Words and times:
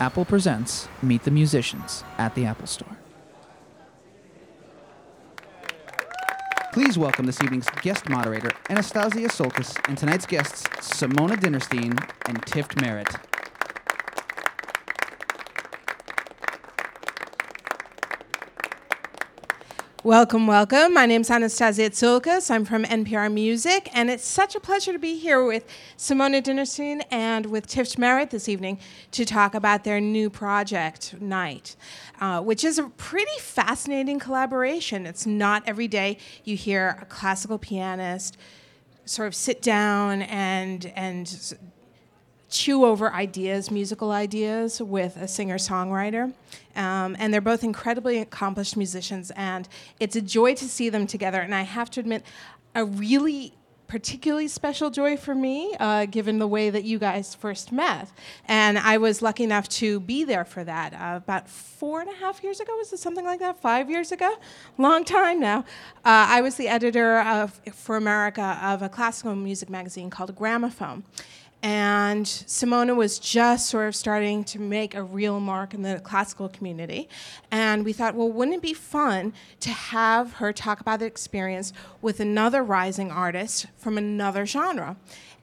Apple 0.00 0.24
presents 0.24 0.86
Meet 1.02 1.24
the 1.24 1.32
Musicians 1.32 2.04
at 2.18 2.36
the 2.36 2.44
Apple 2.44 2.68
Store. 2.68 2.96
Please 6.72 6.96
welcome 6.96 7.26
this 7.26 7.42
evening's 7.42 7.68
guest 7.82 8.08
moderator, 8.08 8.52
Anastasia 8.70 9.28
Tsioulcas, 9.28 9.76
and 9.88 9.98
tonight's 9.98 10.26
guests, 10.26 10.64
Simone 10.86 11.30
Dinnerstein 11.30 11.98
and 12.28 12.40
Tift 12.46 12.80
Merritt. 12.80 13.27
Welcome, 20.08 20.46
welcome. 20.46 20.94
My 20.94 21.04
name 21.04 21.20
is 21.20 21.30
Anastasia 21.30 21.90
Tsioulcas. 21.90 22.50
I'm 22.50 22.64
from 22.64 22.84
NPR 22.84 23.30
Music, 23.30 23.90
and 23.92 24.08
it's 24.08 24.24
such 24.24 24.56
a 24.56 24.60
pleasure 24.60 24.90
to 24.90 24.98
be 24.98 25.18
here 25.18 25.44
with 25.44 25.66
Simone 25.98 26.40
Dinnerstein 26.40 27.02
and 27.10 27.44
with 27.44 27.66
Tift 27.66 27.98
Merritt 27.98 28.30
this 28.30 28.48
evening 28.48 28.78
to 29.10 29.26
talk 29.26 29.54
about 29.54 29.84
their 29.84 30.00
new 30.00 30.30
project, 30.30 31.20
Night, 31.20 31.76
uh, 32.22 32.40
which 32.40 32.64
is 32.64 32.78
a 32.78 32.84
pretty 32.84 33.38
fascinating 33.38 34.18
collaboration. 34.18 35.04
It's 35.04 35.26
not 35.26 35.62
every 35.66 35.88
day 35.88 36.16
you 36.42 36.56
hear 36.56 36.96
a 37.02 37.04
classical 37.04 37.58
pianist 37.58 38.38
sort 39.04 39.28
of 39.28 39.34
sit 39.34 39.60
down 39.60 40.22
and 40.22 40.90
and 40.96 41.54
chew 42.48 42.84
over 42.84 43.12
ideas, 43.12 43.70
musical 43.70 44.10
ideas, 44.10 44.80
with 44.80 45.16
a 45.16 45.28
singer 45.28 45.58
songwriter. 45.58 46.32
Um, 46.76 47.16
and 47.18 47.32
they're 47.32 47.40
both 47.40 47.64
incredibly 47.64 48.18
accomplished 48.18 48.76
musicians, 48.76 49.30
and 49.32 49.68
it's 50.00 50.16
a 50.16 50.22
joy 50.22 50.54
to 50.54 50.68
see 50.68 50.88
them 50.88 51.06
together. 51.06 51.40
And 51.40 51.54
I 51.54 51.62
have 51.62 51.90
to 51.92 52.00
admit, 52.00 52.22
a 52.74 52.84
really 52.84 53.54
particularly 53.88 54.46
special 54.46 54.90
joy 54.90 55.16
for 55.16 55.34
me, 55.34 55.74
uh, 55.80 56.04
given 56.04 56.38
the 56.38 56.46
way 56.46 56.68
that 56.68 56.84
you 56.84 56.98
guys 56.98 57.34
first 57.34 57.72
met. 57.72 58.10
And 58.46 58.78
I 58.78 58.98
was 58.98 59.22
lucky 59.22 59.44
enough 59.44 59.66
to 59.70 59.98
be 60.00 60.24
there 60.24 60.44
for 60.44 60.62
that 60.62 60.92
uh, 60.92 61.16
about 61.16 61.48
four 61.48 62.02
and 62.02 62.10
a 62.10 62.14
half 62.14 62.44
years 62.44 62.60
ago. 62.60 62.76
Was 62.76 62.92
it 62.92 62.98
something 62.98 63.24
like 63.24 63.40
that? 63.40 63.60
Five 63.60 63.90
years 63.90 64.12
ago? 64.12 64.36
Long 64.76 65.04
time 65.04 65.40
now. 65.40 65.60
Uh, 66.04 66.28
I 66.28 66.42
was 66.42 66.56
the 66.56 66.68
editor 66.68 67.20
of, 67.20 67.58
for 67.72 67.96
America 67.96 68.60
of 68.62 68.82
a 68.82 68.90
classical 68.90 69.34
music 69.34 69.70
magazine 69.70 70.10
called 70.10 70.36
Gramophone. 70.36 71.02
And 71.62 72.26
Simone 72.26 72.96
was 72.96 73.18
just 73.18 73.68
sort 73.68 73.88
of 73.88 73.96
starting 73.96 74.44
to 74.44 74.60
make 74.60 74.94
a 74.94 75.02
real 75.02 75.40
mark 75.40 75.74
in 75.74 75.82
the 75.82 75.98
classical 76.00 76.48
community. 76.48 77.08
And 77.50 77.84
we 77.84 77.92
thought, 77.92 78.14
well, 78.14 78.30
wouldn't 78.30 78.58
it 78.58 78.62
be 78.62 78.74
fun 78.74 79.32
to 79.60 79.70
have 79.70 80.34
her 80.34 80.52
talk 80.52 80.80
about 80.80 81.00
the 81.00 81.06
experience 81.06 81.72
with 82.00 82.20
another 82.20 82.62
rising 82.62 83.10
artist 83.10 83.66
from 83.76 83.98
another 83.98 84.46
genre? 84.46 84.96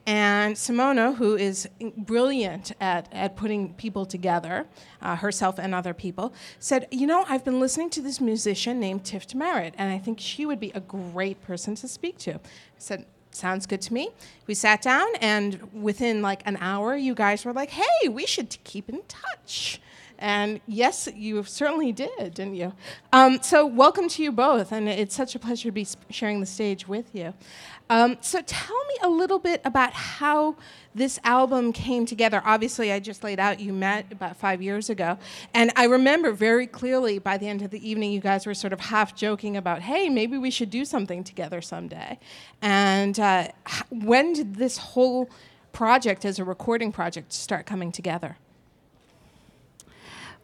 And 0.06 0.56
Simone, 0.56 1.14
who 1.14 1.34
is 1.34 1.68
brilliant 1.96 2.72
at, 2.80 3.08
at 3.12 3.36
putting 3.36 3.74
people 3.74 4.06
together, 4.06 4.66
uh, 5.02 5.16
herself 5.16 5.58
and 5.58 5.74
other 5.74 5.92
people, 5.92 6.32
said, 6.60 6.86
You 6.92 7.08
know, 7.08 7.24
I've 7.28 7.44
been 7.44 7.58
listening 7.58 7.90
to 7.90 8.00
this 8.00 8.20
musician 8.20 8.78
named 8.78 9.02
Tift 9.02 9.34
Merritt, 9.34 9.74
and 9.76 9.90
I 9.90 9.98
think 9.98 10.20
she 10.20 10.46
would 10.46 10.60
be 10.60 10.70
a 10.76 10.80
great 10.80 11.42
person 11.42 11.74
to 11.74 11.88
speak 11.88 12.18
to. 12.18 12.34
I 12.34 12.38
said, 12.78 13.06
sounds 13.36 13.66
good 13.66 13.80
to 13.82 13.94
me. 13.94 14.10
We 14.46 14.54
sat 14.54 14.82
down, 14.82 15.06
and 15.20 15.68
within 15.72 16.22
like 16.22 16.42
an 16.46 16.56
hour, 16.60 16.96
you 16.96 17.14
guys 17.14 17.44
were 17.44 17.52
like, 17.52 17.70
hey, 17.70 18.08
we 18.08 18.26
should 18.26 18.56
keep 18.64 18.88
in 18.88 19.02
touch. 19.06 19.80
And 20.18 20.60
yes, 20.66 21.08
you 21.14 21.42
certainly 21.42 21.92
did, 21.92 22.34
didn't 22.34 22.54
you? 22.54 22.72
Um, 23.12 23.42
so, 23.42 23.66
welcome 23.66 24.08
to 24.08 24.22
you 24.22 24.32
both, 24.32 24.72
and 24.72 24.88
it's 24.88 25.14
such 25.14 25.34
a 25.34 25.38
pleasure 25.38 25.68
to 25.68 25.72
be 25.72 25.86
sharing 26.08 26.40
the 26.40 26.46
stage 26.46 26.88
with 26.88 27.14
you. 27.14 27.34
Um, 27.88 28.16
so, 28.20 28.42
tell 28.44 28.84
me 28.86 28.94
a 29.02 29.08
little 29.08 29.38
bit 29.38 29.60
about 29.64 29.92
how 29.92 30.56
this 30.94 31.20
album 31.22 31.72
came 31.72 32.04
together. 32.04 32.42
Obviously, 32.44 32.90
I 32.90 32.98
just 32.98 33.22
laid 33.22 33.38
out 33.38 33.60
you 33.60 33.72
met 33.72 34.10
about 34.10 34.36
five 34.36 34.60
years 34.60 34.90
ago, 34.90 35.18
and 35.54 35.70
I 35.76 35.84
remember 35.84 36.32
very 36.32 36.66
clearly 36.66 37.18
by 37.20 37.36
the 37.36 37.46
end 37.46 37.62
of 37.62 37.70
the 37.70 37.88
evening, 37.88 38.10
you 38.10 38.20
guys 38.20 38.44
were 38.44 38.54
sort 38.54 38.72
of 38.72 38.80
half 38.80 39.14
joking 39.14 39.56
about, 39.56 39.82
"Hey, 39.82 40.08
maybe 40.08 40.36
we 40.36 40.50
should 40.50 40.70
do 40.70 40.84
something 40.84 41.22
together 41.22 41.60
someday." 41.60 42.18
And 42.60 43.20
uh, 43.20 43.48
when 43.90 44.32
did 44.32 44.56
this 44.56 44.78
whole 44.78 45.30
project, 45.72 46.24
as 46.24 46.38
a 46.38 46.44
recording 46.44 46.90
project, 46.90 47.32
start 47.32 47.66
coming 47.66 47.92
together? 47.92 48.36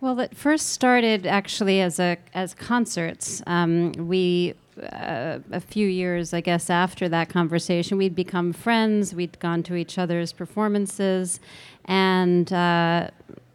Well, 0.02 0.18
it 0.20 0.36
first 0.36 0.70
started 0.70 1.26
actually 1.26 1.80
as 1.80 1.98
a 1.98 2.18
as 2.34 2.54
concerts. 2.54 3.42
Um, 3.46 3.92
we 3.92 4.54
uh, 4.80 5.38
a 5.50 5.60
few 5.60 5.86
years, 5.86 6.32
I 6.32 6.40
guess, 6.40 6.70
after 6.70 7.08
that 7.08 7.28
conversation, 7.28 7.98
we'd 7.98 8.14
become 8.14 8.52
friends. 8.52 9.14
We'd 9.14 9.38
gone 9.38 9.62
to 9.64 9.74
each 9.74 9.98
other's 9.98 10.32
performances, 10.32 11.40
and 11.84 12.52
uh, 12.52 13.08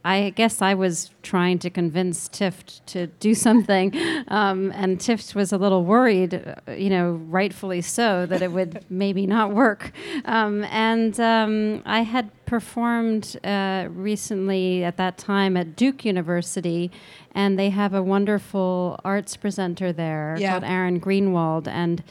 I 0.07 0.29
guess 0.29 0.62
I 0.62 0.73
was 0.73 1.12
trying 1.22 1.59
to 1.59 1.69
convince 1.69 2.29
Tift 2.29 2.79
to 2.88 3.07
do 3.07 3.35
something, 3.35 3.91
um, 4.29 4.72
and 4.73 5.00
Tift 5.00 5.35
was 5.35 5.51
a 5.51 5.57
little 5.57 5.84
worried, 5.84 6.34
uh, 6.34 6.72
you 6.72 6.90
know, 6.90 7.12
rightfully 7.28 7.81
so, 7.81 8.25
that 8.25 8.41
it 8.41 8.53
would 8.53 8.85
maybe 8.90 9.28
not 9.28 9.51
work. 9.51 9.91
Um, 10.23 10.63
and 10.66 11.19
um, 11.19 11.84
I 11.85 12.03
had 12.03 12.31
performed 12.45 13.38
uh, 13.44 13.88
recently 13.90 14.85
at 14.85 14.95
that 14.95 15.18
time 15.18 15.57
at 15.57 15.75
Duke 15.75 16.06
University, 16.06 16.89
and 17.34 17.59
they 17.59 17.69
have 17.69 17.94
a 17.94 18.01
wonderful 18.01 19.01
arts 19.03 19.35
presenter 19.35 19.91
there 19.91 20.38
yeah. 20.39 20.51
called 20.51 20.63
Aaron 20.63 21.01
Greenwald, 21.01 21.68
and 21.68 22.01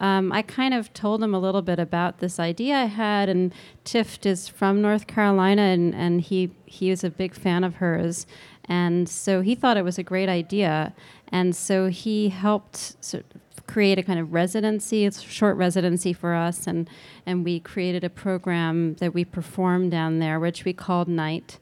um, 0.00 0.32
I 0.32 0.42
kind 0.42 0.74
of 0.74 0.92
told 0.92 1.22
him 1.22 1.34
a 1.34 1.38
little 1.38 1.62
bit 1.62 1.78
about 1.78 2.18
this 2.18 2.38
idea 2.38 2.74
I 2.76 2.84
had, 2.84 3.28
and 3.28 3.54
Tift 3.84 4.26
is 4.26 4.48
from 4.48 4.82
North 4.82 5.06
Carolina, 5.06 5.62
and, 5.62 5.94
and 5.94 6.20
he 6.20 6.50
he 6.66 6.90
was 6.90 7.02
a 7.02 7.10
big 7.10 7.34
fan 7.34 7.64
of 7.64 7.76
hers, 7.76 8.26
and 8.66 9.08
so 9.08 9.40
he 9.40 9.54
thought 9.54 9.76
it 9.76 9.84
was 9.84 9.98
a 9.98 10.02
great 10.02 10.28
idea, 10.28 10.94
and 11.28 11.56
so 11.56 11.88
he 11.88 12.28
helped 12.28 13.02
sort 13.02 13.24
of 13.34 13.66
create 13.66 13.98
a 13.98 14.02
kind 14.02 14.20
of 14.20 14.32
residency, 14.32 15.06
a 15.06 15.12
short 15.12 15.56
residency 15.56 16.12
for 16.12 16.34
us, 16.34 16.66
and 16.66 16.90
and 17.24 17.44
we 17.44 17.58
created 17.58 18.04
a 18.04 18.10
program 18.10 18.94
that 18.94 19.14
we 19.14 19.24
performed 19.24 19.90
down 19.90 20.18
there, 20.18 20.38
which 20.38 20.64
we 20.64 20.74
called 20.74 21.08
Night, 21.08 21.58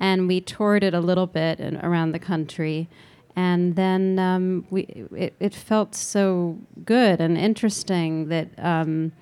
and 0.00 0.26
we 0.26 0.40
toured 0.40 0.82
it 0.82 0.94
a 0.94 1.00
little 1.00 1.26
bit 1.26 1.60
in, 1.60 1.76
around 1.84 2.12
the 2.12 2.18
country 2.18 2.88
and 3.36 3.76
then 3.76 4.18
um, 4.18 4.66
we 4.70 4.82
it, 5.16 5.34
it, 5.40 5.54
felt 5.54 5.94
so 5.94 6.58
good 6.84 7.20
and 7.20 7.36
interesting 7.36 8.28
that 8.28 8.48
um, 8.58 9.12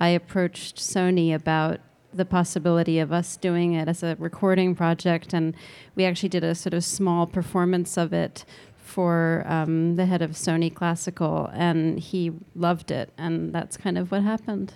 I 0.00 0.08
approached 0.08 0.76
Sony 0.76 1.34
about 1.34 1.80
the 2.12 2.24
possibility 2.24 2.98
of 2.98 3.12
us 3.12 3.36
doing 3.36 3.72
it 3.72 3.88
as 3.88 4.02
a 4.02 4.16
recording 4.18 4.74
project, 4.74 5.32
and 5.32 5.54
we 5.94 6.04
actually 6.04 6.28
did 6.28 6.44
a 6.44 6.54
sort 6.54 6.74
of 6.74 6.84
small 6.84 7.26
performance 7.26 7.96
of 7.96 8.12
it 8.12 8.44
for 8.76 9.44
um, 9.46 9.96
the 9.96 10.04
head 10.04 10.20
of 10.20 10.32
Sony 10.32 10.72
Classical, 10.72 11.48
and 11.54 11.98
he 11.98 12.32
loved 12.54 12.90
it, 12.90 13.10
and 13.16 13.54
that's 13.54 13.76
kind 13.76 13.96
of 13.96 14.10
what 14.10 14.22
happened. 14.22 14.74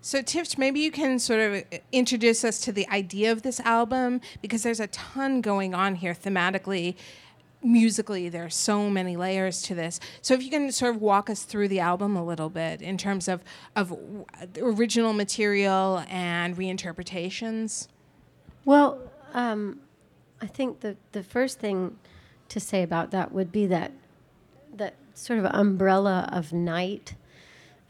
So, 0.00 0.22
Tift, 0.22 0.56
maybe 0.56 0.80
you 0.80 0.90
can 0.90 1.18
sort 1.18 1.40
of 1.40 1.64
introduce 1.92 2.44
us 2.44 2.60
to 2.60 2.72
the 2.72 2.88
idea 2.88 3.32
of 3.32 3.42
this 3.42 3.60
album 3.60 4.20
because 4.40 4.62
there's 4.62 4.80
a 4.80 4.86
ton 4.86 5.40
going 5.40 5.74
on 5.74 5.96
here 5.96 6.14
thematically 6.14 6.94
musically 7.62 8.28
there 8.28 8.44
are 8.44 8.50
so 8.50 8.88
many 8.88 9.16
layers 9.16 9.62
to 9.62 9.74
this. 9.74 9.98
So 10.22 10.34
if 10.34 10.42
you 10.42 10.50
can 10.50 10.70
sort 10.72 10.94
of 10.94 11.00
walk 11.00 11.28
us 11.28 11.42
through 11.42 11.68
the 11.68 11.80
album 11.80 12.16
a 12.16 12.24
little 12.24 12.50
bit 12.50 12.80
in 12.82 12.96
terms 12.98 13.28
of 13.28 13.42
of 13.74 13.96
original 14.60 15.12
material 15.12 16.04
and 16.08 16.56
reinterpretations. 16.56 17.88
Well 18.64 19.00
um, 19.34 19.80
i 20.40 20.46
think 20.46 20.80
the 20.80 20.96
the 21.12 21.22
first 21.22 21.58
thing 21.58 21.96
to 22.48 22.60
say 22.60 22.82
about 22.82 23.10
that 23.10 23.32
would 23.32 23.52
be 23.52 23.66
that 23.66 23.92
that 24.74 24.94
sort 25.14 25.38
of 25.38 25.46
umbrella 25.46 26.28
of 26.32 26.52
night 26.52 27.14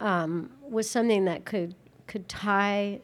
um, 0.00 0.50
was 0.68 0.88
something 0.88 1.24
that 1.26 1.44
could 1.44 1.74
could 2.06 2.28
tie 2.28 3.00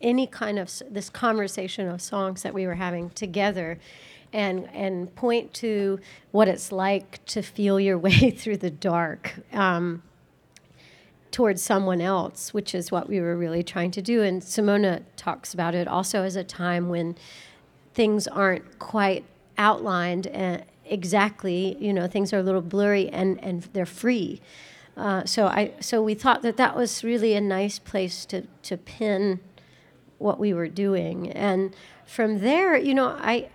any 0.00 0.26
kind 0.26 0.58
of 0.58 0.70
this 0.90 1.10
conversation 1.10 1.88
of 1.88 2.00
songs 2.00 2.42
that 2.42 2.54
we 2.54 2.66
were 2.66 2.76
having 2.76 3.10
together 3.10 3.78
and 4.32 4.68
and 4.72 5.14
point 5.14 5.54
to 5.54 5.98
what 6.30 6.48
it's 6.48 6.70
like 6.72 7.24
to 7.26 7.42
feel 7.42 7.80
your 7.80 7.98
way 8.08 8.30
through 8.30 8.58
the 8.58 8.70
dark 8.70 9.34
um, 9.52 10.02
towards 11.30 11.62
someone 11.62 12.00
else, 12.00 12.52
which 12.54 12.74
is 12.74 12.90
what 12.90 13.08
we 13.08 13.20
were 13.20 13.36
really 13.36 13.62
trying 13.62 13.90
to 13.92 14.02
do. 14.02 14.22
And 14.22 14.42
Simone 14.42 15.04
talks 15.16 15.54
about 15.54 15.74
it 15.74 15.86
also 15.86 16.22
as 16.22 16.36
a 16.36 16.44
time 16.44 16.88
when 16.88 17.16
things 17.94 18.26
aren't 18.26 18.78
quite 18.78 19.24
outlined 19.56 20.26
uh, 20.28 20.58
exactly. 20.84 21.76
You 21.80 21.92
know, 21.92 22.06
things 22.06 22.32
are 22.32 22.38
a 22.38 22.42
little 22.42 22.62
blurry 22.62 23.08
and 23.08 23.42
and 23.42 23.62
they're 23.72 23.86
free. 23.86 24.40
Uh, 24.96 25.24
so 25.24 25.46
I 25.46 25.72
so 25.80 26.02
we 26.02 26.14
thought 26.14 26.42
that 26.42 26.56
that 26.56 26.76
was 26.76 27.04
really 27.04 27.34
a 27.34 27.40
nice 27.40 27.78
place 27.78 28.26
to 28.26 28.42
to 28.62 28.76
pin 28.76 29.40
what 30.18 30.40
we 30.40 30.52
were 30.52 30.66
doing 30.66 31.30
and 31.30 31.74
from 32.04 32.40
there 32.40 32.76
you 32.76 32.92
know 32.92 33.16
I 33.20 33.48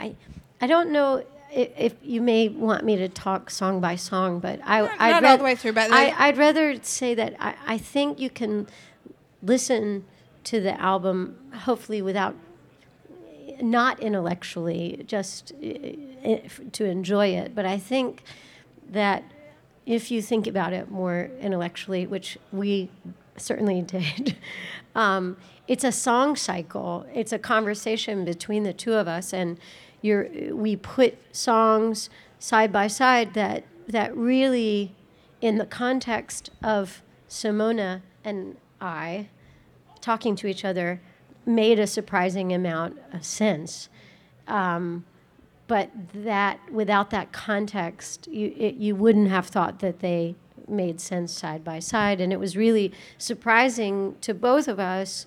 I, 0.00 0.14
I 0.60 0.66
don't 0.66 0.90
know 0.90 1.24
if, 1.52 1.70
if, 1.76 1.94
you 2.02 2.20
may 2.20 2.48
want 2.48 2.84
me 2.84 2.96
to 2.96 3.08
talk 3.08 3.50
song 3.50 3.80
by 3.80 3.96
song, 3.96 4.40
but 4.40 4.60
I, 4.64 4.80
not, 4.80 4.90
I'd 4.98 5.10
not 5.10 5.24
all 5.24 5.38
the 5.38 5.44
way 5.44 5.54
through. 5.54 5.72
But 5.72 5.92
I, 5.92 6.14
I'd 6.16 6.38
rather 6.38 6.82
say 6.82 7.14
that 7.14 7.34
I, 7.38 7.54
I 7.66 7.78
think 7.78 8.18
you 8.18 8.30
can 8.30 8.66
listen 9.42 10.04
to 10.44 10.60
the 10.60 10.80
album, 10.80 11.36
hopefully 11.52 12.02
without 12.02 12.34
not 13.60 14.00
intellectually, 14.00 15.04
just 15.06 15.52
uh, 15.62 16.36
to 16.72 16.84
enjoy 16.84 17.28
it. 17.28 17.54
But 17.54 17.66
I 17.66 17.78
think 17.78 18.22
that 18.90 19.24
if 19.86 20.10
you 20.10 20.22
think 20.22 20.46
about 20.46 20.72
it 20.72 20.90
more 20.90 21.30
intellectually, 21.40 22.06
which 22.06 22.38
we 22.52 22.90
certainly 23.36 23.82
did, 23.82 24.36
um, 24.94 25.36
it's 25.68 25.84
a 25.84 25.92
song 25.92 26.36
cycle. 26.36 27.06
It's 27.14 27.32
a 27.32 27.38
conversation 27.38 28.24
between 28.24 28.64
the 28.64 28.72
two 28.72 28.94
of 28.94 29.06
us, 29.06 29.32
and 29.32 29.58
you're, 30.02 30.28
we 30.54 30.76
put 30.76 31.18
songs 31.34 32.10
side 32.38 32.72
by 32.72 32.86
side 32.86 33.34
that 33.34 33.64
that 33.88 34.16
really, 34.16 34.94
in 35.40 35.58
the 35.58 35.66
context 35.66 36.50
of 36.62 37.02
Simone 37.28 38.02
and 38.24 38.56
I 38.80 39.28
talking 40.00 40.36
to 40.36 40.46
each 40.46 40.64
other, 40.64 41.00
made 41.44 41.78
a 41.78 41.86
surprising 41.86 42.52
amount 42.52 42.98
of 43.12 43.24
sense. 43.24 43.88
Um, 44.46 45.04
but 45.66 45.90
that 46.14 46.58
without 46.72 47.10
that 47.10 47.32
context, 47.32 48.26
you 48.28 48.54
it, 48.56 48.74
you 48.74 48.94
wouldn't 48.96 49.28
have 49.28 49.46
thought 49.46 49.80
that 49.80 50.00
they 50.00 50.34
made 50.66 51.00
sense 51.00 51.32
side 51.32 51.64
by 51.64 51.78
side, 51.78 52.20
and 52.20 52.32
it 52.32 52.40
was 52.40 52.56
really 52.56 52.92
surprising 53.18 54.16
to 54.20 54.34
both 54.34 54.68
of 54.68 54.78
us 54.80 55.26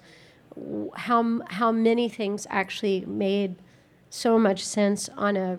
how 0.95 1.41
how 1.47 1.71
many 1.71 2.09
things 2.09 2.45
actually 2.49 3.05
made 3.05 3.55
so 4.13 4.37
much 4.37 4.63
sense 4.63 5.09
on 5.17 5.35
a 5.35 5.57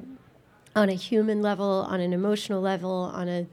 on 0.77 0.89
a 0.89 0.95
human 0.95 1.43
level, 1.43 1.87
on 1.89 2.01
an 2.01 2.13
emotional 2.13 2.61
level, 2.61 3.11
on 3.13 3.29
a 3.29 3.47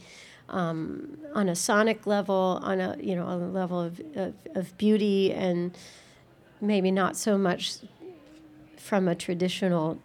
um, 0.50 1.18
on 1.33 1.50
a 1.50 1.56
sonic 1.56 2.06
level, 2.06 2.59
on 2.62 2.80
a 2.80 2.95
you 3.00 3.15
know 3.15 3.25
on 3.25 3.42
a 3.42 3.50
level 3.50 3.81
of, 3.81 4.00
of, 4.15 4.33
of 4.53 4.77
beauty, 4.77 5.33
and 5.33 5.75
maybe 6.62 6.92
not 6.92 7.18
so 7.18 7.36
much 7.36 7.77
from 8.77 9.07
a 9.07 9.15
traditional 9.15 10.00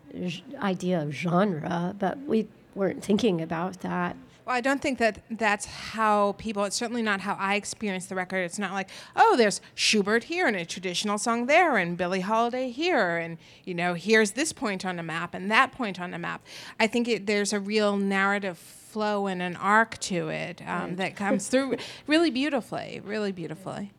idea 0.63 1.03
of 1.03 1.13
genre, 1.13 1.95
but 1.99 2.19
we 2.21 2.49
weren't 2.75 3.05
thinking 3.05 3.43
about 3.43 3.81
that. 3.81 4.17
Well, 4.47 4.55
I 4.55 4.61
don't 4.61 4.81
think 4.81 4.99
that 4.99 5.25
that's 5.29 5.67
how 5.67 6.37
people, 6.39 6.63
it's 6.65 6.77
certainly 6.77 7.03
not 7.03 7.21
how 7.21 7.35
I 7.35 7.57
experience 7.57 8.07
the 8.07 8.15
record. 8.15 8.45
It's 8.45 8.61
not 8.61 8.73
like, 8.73 8.91
oh, 9.17 9.37
there's 9.37 9.61
Schubert 9.75 10.23
here 10.25 10.47
and 10.47 10.55
a 10.55 10.65
traditional 10.65 11.19
song 11.19 11.47
there 11.47 11.77
and 11.77 11.97
Billie 11.97 12.21
Holiday 12.21 12.71
here 12.71 13.17
and, 13.17 13.39
you 13.65 13.75
know, 13.75 13.95
here's 13.95 14.31
this 14.33 14.53
point 14.53 14.87
on 14.87 14.95
the 14.95 15.03
map 15.03 15.35
and 15.35 15.51
that 15.51 15.73
point 15.73 16.01
on 16.01 16.13
the 16.13 16.19
map. 16.19 16.47
I 16.79 16.87
think 16.87 17.09
it, 17.09 17.27
there's 17.27 17.53
a 17.53 17.59
real 17.59 17.97
narrative 17.97 18.57
flow 18.57 19.27
and 19.27 19.43
an 19.43 19.57
arc 19.57 19.99
to 19.99 20.29
it 20.29 20.63
um, 20.63 20.69
right. 20.69 20.97
that 20.99 21.17
comes 21.17 21.49
through 21.51 21.77
really 22.07 22.31
beautifully, 22.31 23.03
really 23.05 23.33
beautifully. 23.33 23.93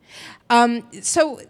Um, 0.48 0.82
so, 1.02 1.40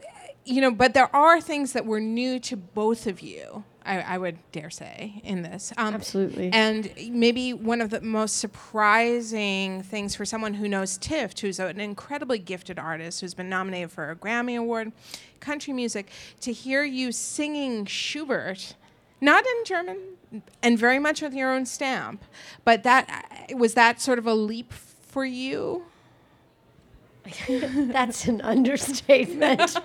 you 0.45 0.61
know, 0.61 0.73
but 0.73 0.95
there 0.95 1.15
are 1.15 1.41
things 1.41 1.73
that 1.73 1.87
were 1.87 2.01
new 2.01 2.41
to 2.41 2.57
both 2.57 3.07
of 3.07 3.21
you. 3.21 3.63
I, 3.89 4.01
I 4.01 4.19
would 4.19 4.37
dare 4.53 4.69
say 4.69 5.21
in 5.25 5.43
this. 5.43 5.73
Um, 5.79 5.95
Absolutely. 5.95 6.51
And 6.53 6.93
maybe 7.11 7.55
one 7.55 7.81
of 7.81 7.89
the 7.89 8.03
most 8.03 8.37
surprising 8.37 9.83
things 9.83 10.15
for 10.15 10.27
someone 10.27 10.55
who 10.55 10.69
knows 10.69 10.99
Tift, 10.99 11.41
who's 11.41 11.59
an 11.59 11.81
incredibly 11.81 12.39
gifted 12.39 12.79
artist, 12.79 13.23
who's 13.23 13.33
been 13.33 13.49
nominated 13.49 13.91
for 13.91 14.11
a 14.11 14.17
Grammy 14.17 14.59
Award, 14.59 14.93
country 15.41 15.73
music, 15.73 16.11
to 16.43 16.53
hear 16.53 16.85
you 16.85 17.13
singing 17.13 17.87
Schubert, 17.87 18.75
not 19.23 19.45
in 19.47 19.65
German, 19.65 19.99
and 20.63 20.79
very 20.79 20.99
much 20.99 21.23
with 21.23 21.33
your 21.33 21.51
own 21.51 21.65
stamp. 21.65 22.23
But 22.65 22.83
that 22.83 23.49
was 23.55 23.73
that 23.73 24.03
sort 24.03 24.19
of 24.19 24.27
a 24.27 24.35
leap 24.35 24.73
for 24.73 25.25
you. 25.25 25.85
That's 27.49 28.27
an 28.27 28.43
understatement. 28.43 29.79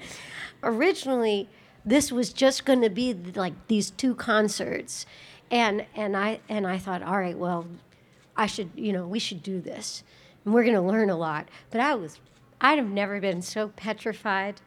Originally, 0.62 1.48
this 1.84 2.12
was 2.12 2.32
just 2.32 2.64
going 2.64 2.82
to 2.82 2.90
be 2.90 3.14
like 3.14 3.54
these 3.68 3.90
two 3.90 4.14
concerts, 4.14 5.06
and 5.50 5.86
and 5.94 6.16
I 6.16 6.40
and 6.48 6.66
I 6.66 6.78
thought, 6.78 7.02
all 7.02 7.18
right, 7.18 7.36
well, 7.36 7.66
I 8.36 8.46
should, 8.46 8.70
you 8.74 8.92
know, 8.92 9.06
we 9.06 9.18
should 9.18 9.42
do 9.42 9.60
this, 9.60 10.02
and 10.44 10.54
we're 10.54 10.64
going 10.64 10.74
to 10.74 10.80
learn 10.80 11.10
a 11.10 11.16
lot. 11.16 11.48
But 11.70 11.80
I 11.80 11.94
was, 11.94 12.20
I'd 12.60 12.78
have 12.78 12.90
never 12.90 13.20
been 13.20 13.42
so 13.42 13.68
petrified 13.68 14.60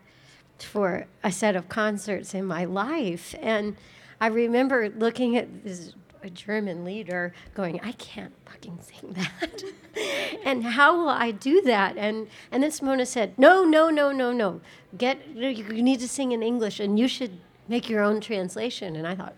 for 0.57 1.07
a 1.23 1.31
set 1.31 1.55
of 1.55 1.69
concerts 1.69 2.33
in 2.33 2.45
my 2.45 2.65
life, 2.65 3.35
and 3.41 3.75
I 4.19 4.27
remember 4.27 4.89
looking 4.89 5.37
at 5.37 5.63
this 5.63 5.93
German 6.29 6.85
lieder 6.85 7.33
going, 7.53 7.79
I 7.81 7.93
can't 7.93 8.33
fucking 8.45 8.79
sing 8.81 9.13
that. 9.13 9.63
and 10.45 10.63
how 10.63 10.97
will 10.97 11.09
I 11.09 11.31
do 11.31 11.61
that? 11.63 11.97
And 11.97 12.27
and 12.51 12.63
then 12.63 12.71
Simona 12.71 13.07
said, 13.07 13.37
No, 13.37 13.63
no, 13.63 13.89
no, 13.89 14.11
no, 14.11 14.31
no. 14.31 14.61
Get 14.97 15.27
you 15.35 15.83
need 15.83 15.99
to 15.99 16.07
sing 16.07 16.31
in 16.31 16.43
English 16.43 16.79
and 16.79 16.99
you 16.99 17.07
should 17.07 17.39
make 17.67 17.89
your 17.89 18.01
own 18.01 18.21
translation. 18.21 18.95
And 18.95 19.07
I 19.07 19.15
thought, 19.15 19.35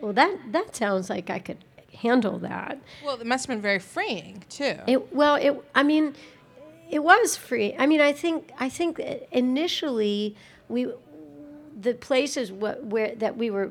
well 0.00 0.12
that 0.12 0.36
that 0.52 0.74
sounds 0.74 1.10
like 1.10 1.30
I 1.30 1.38
could 1.38 1.58
handle 1.94 2.38
that. 2.38 2.78
Well, 3.04 3.20
it 3.20 3.26
must 3.26 3.46
have 3.46 3.54
been 3.54 3.62
very 3.62 3.78
freeing 3.78 4.44
too. 4.48 4.76
It 4.86 5.14
well, 5.14 5.34
it 5.34 5.62
I 5.74 5.82
mean, 5.82 6.14
it 6.88 7.00
was 7.00 7.36
free. 7.36 7.74
I 7.78 7.86
mean, 7.86 8.00
I 8.00 8.12
think 8.12 8.50
I 8.58 8.68
think 8.68 9.00
initially 9.32 10.36
we 10.68 10.88
the 11.80 11.94
places 11.94 12.50
wh- 12.50 12.82
where 12.82 13.14
that 13.16 13.36
we 13.36 13.50
were 13.50 13.70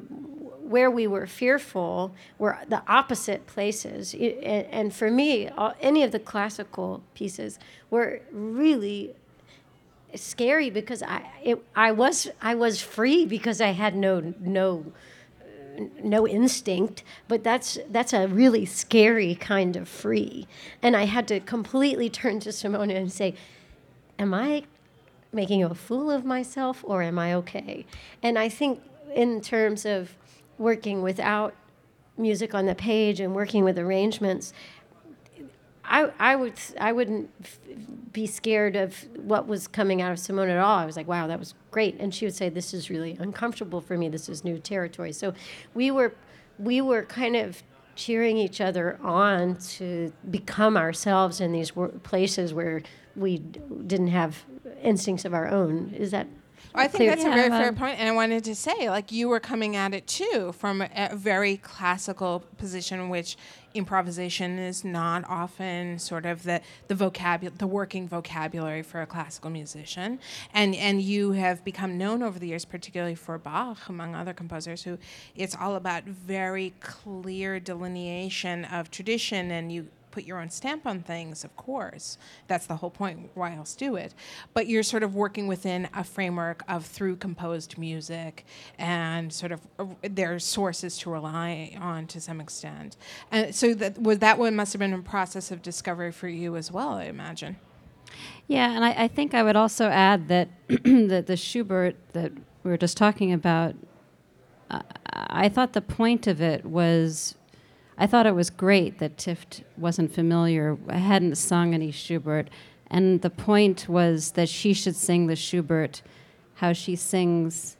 where 0.67 0.91
we 0.91 1.07
were 1.07 1.25
fearful 1.25 2.13
were 2.37 2.57
the 2.67 2.83
opposite 2.87 3.47
places. 3.47 4.13
and, 4.13 4.93
for 4.93 5.09
me, 5.09 5.49
any 5.81 6.03
of 6.03 6.11
the 6.11 6.19
classical 6.19 7.01
pieces 7.13 7.59
were 7.89 8.21
really 8.31 9.15
scary 10.15 10.69
because 10.69 11.03
I 11.03 11.29
it, 11.43 11.63
I 11.75 11.91
was 11.91 12.29
I 12.41 12.55
was 12.55 12.81
free 12.81 13.25
because 13.25 13.61
I 13.61 13.71
had 13.71 13.95
no 13.95 14.33
no 14.39 14.91
no 16.03 16.27
instinct, 16.27 17.03
but 17.27 17.43
that's 17.43 17.77
that's 17.89 18.13
a 18.13 18.27
really 18.27 18.65
scary 18.65 19.35
kind 19.35 19.75
of 19.75 19.87
free. 19.87 20.47
And 20.81 20.95
I 20.95 21.05
had 21.05 21.27
to 21.29 21.39
completely 21.39 22.09
turn 22.09 22.39
to 22.41 22.51
Simone 22.51 22.89
and 22.89 23.11
say, 23.11 23.35
"Am 24.17 24.33
I 24.33 24.63
making 25.31 25.63
a 25.63 25.75
fool 25.75 26.09
of 26.09 26.25
myself 26.25 26.83
or 26.85 27.01
am 27.01 27.19
I 27.19 27.33
okay?" 27.35 27.85
And 28.23 28.39
I 28.39 28.49
think 28.49 28.81
in 29.13 29.41
terms 29.41 29.85
of 29.85 30.15
working 30.57 31.01
without 31.01 31.53
music 32.17 32.55
on 32.55 32.65
the 32.65 32.75
page 32.75 33.19
and 33.19 33.35
working 33.35 33.63
with 33.63 33.77
arrangements, 33.77 34.53
I, 35.83 36.11
I 36.19 36.35
would 36.35 36.53
I 36.79 36.91
wouldn't 36.91 37.29
f- 37.41 37.59
be 38.11 38.27
scared 38.27 38.75
of 38.75 39.05
what 39.15 39.47
was 39.47 39.67
coming 39.67 40.01
out 40.01 40.11
of 40.11 40.19
Simone 40.19 40.49
at 40.49 40.57
all. 40.57 40.77
I 40.77 40.85
was 40.85 40.97
like, 40.97 41.07
wow, 41.07 41.27
that 41.27 41.39
was 41.39 41.53
great, 41.71 41.95
and 41.99 42.13
she 42.13 42.25
would 42.25 42.35
say, 42.35 42.49
this 42.49 42.73
is 42.73 42.89
really 42.89 43.15
uncomfortable 43.19 43.79
for 43.79 43.97
me. 43.97 44.09
This 44.09 44.27
is 44.27 44.43
new 44.43 44.59
territory. 44.59 45.13
So 45.13 45.33
we 45.73 45.91
were 45.91 46.13
we 46.59 46.81
were 46.81 47.03
kind 47.03 47.35
of 47.35 47.63
cheering 47.95 48.37
each 48.37 48.61
other 48.61 48.99
on 49.01 49.55
to 49.55 50.13
become 50.29 50.77
ourselves 50.77 51.41
in 51.41 51.51
these 51.51 51.71
places 52.03 52.53
where 52.53 52.83
we 53.15 53.39
didn't 53.39 54.09
have 54.09 54.43
instincts 54.83 55.25
of 55.25 55.33
our 55.33 55.47
own. 55.47 55.93
Is 55.97 56.11
that 56.11 56.27
I 56.77 56.87
think 56.87 57.09
that's 57.09 57.23
yeah. 57.23 57.31
a 57.31 57.35
very 57.35 57.49
fair 57.49 57.73
point, 57.73 57.99
and 57.99 58.07
I 58.07 58.11
wanted 58.11 58.43
to 58.45 58.55
say, 58.55 58.89
like, 58.89 59.11
you 59.11 59.27
were 59.27 59.39
coming 59.39 59.75
at 59.75 59.93
it 59.93 60.07
too 60.07 60.53
from 60.57 60.81
a, 60.81 60.89
a 60.95 61.15
very 61.15 61.57
classical 61.57 62.43
position, 62.57 63.09
which 63.09 63.37
improvisation 63.73 64.57
is 64.57 64.83
not 64.83 65.23
often 65.27 65.99
sort 65.99 66.25
of 66.25 66.43
the 66.43 66.61
the 66.87 66.95
vocabulary, 66.95 67.55
the 67.57 67.67
working 67.67 68.07
vocabulary 68.07 68.81
for 68.81 69.01
a 69.01 69.05
classical 69.05 69.49
musician, 69.49 70.19
and 70.53 70.75
and 70.75 71.01
you 71.01 71.31
have 71.31 71.63
become 71.63 71.97
known 71.97 72.23
over 72.23 72.39
the 72.39 72.47
years, 72.47 72.65
particularly 72.65 73.15
for 73.15 73.37
Bach, 73.37 73.89
among 73.89 74.15
other 74.15 74.33
composers, 74.33 74.83
who 74.83 74.97
it's 75.35 75.55
all 75.55 75.75
about 75.75 76.03
very 76.03 76.73
clear 76.79 77.59
delineation 77.59 78.65
of 78.65 78.89
tradition, 78.89 79.51
and 79.51 79.71
you 79.71 79.87
put 80.17 80.25
your 80.25 80.39
own 80.39 80.49
stamp 80.49 80.87
on 80.87 81.03
things, 81.03 81.43
of 81.43 81.55
course. 81.55 82.17
That's 82.47 82.65
the 82.65 82.77
whole 82.77 82.89
point. 82.89 83.29
Why 83.35 83.53
else 83.55 83.75
do 83.75 83.97
it? 83.97 84.15
But 84.55 84.65
you're 84.65 84.81
sort 84.81 85.03
of 85.03 85.13
working 85.13 85.45
within 85.45 85.87
a 85.93 86.03
framework 86.03 86.63
of 86.67 86.87
through 86.87 87.17
composed 87.17 87.77
music 87.77 88.43
and 88.79 89.31
sort 89.31 89.51
of 89.51 89.61
uh, 89.77 89.85
there's 90.01 90.43
sources 90.43 90.97
to 90.99 91.11
rely 91.11 91.77
on 91.79 92.07
to 92.07 92.19
some 92.19 92.41
extent. 92.41 92.97
And 93.31 93.53
so 93.53 93.75
that 93.75 94.01
was 94.01 94.17
that 94.17 94.39
one 94.39 94.55
must 94.55 94.73
have 94.73 94.79
been 94.79 94.91
a 94.91 95.03
process 95.03 95.51
of 95.51 95.61
discovery 95.61 96.11
for 96.11 96.27
you 96.27 96.55
as 96.55 96.71
well, 96.71 96.93
I 96.93 97.03
imagine. 97.03 97.57
Yeah, 98.47 98.75
and 98.75 98.83
I, 98.83 99.03
I 99.03 99.07
think 99.07 99.35
I 99.35 99.43
would 99.43 99.55
also 99.55 99.85
add 99.85 100.29
that 100.29 100.49
that 100.67 101.27
the 101.27 101.37
Schubert 101.37 101.95
that 102.13 102.31
we 102.63 102.71
were 102.71 102.77
just 102.77 102.97
talking 102.97 103.31
about, 103.33 103.75
uh, 104.71 104.81
I 105.13 105.47
thought 105.47 105.73
the 105.73 105.81
point 105.81 106.25
of 106.25 106.41
it 106.41 106.65
was 106.65 107.35
I 107.97 108.05
thought 108.05 108.27
it 108.27 108.35
was 108.35 108.49
great 108.49 108.99
that 108.99 109.17
Tift 109.17 109.63
wasn't 109.75 110.13
familiar, 110.13 110.77
I 110.87 110.97
hadn't 110.97 111.35
sung 111.35 111.73
any 111.73 111.91
Schubert, 111.91 112.49
and 112.89 113.21
the 113.21 113.29
point 113.29 113.89
was 113.89 114.31
that 114.31 114.49
she 114.49 114.73
should 114.73 114.95
sing 114.95 115.27
the 115.27 115.35
Schubert 115.35 116.01
how 116.55 116.73
she 116.73 116.95
sings 116.95 117.77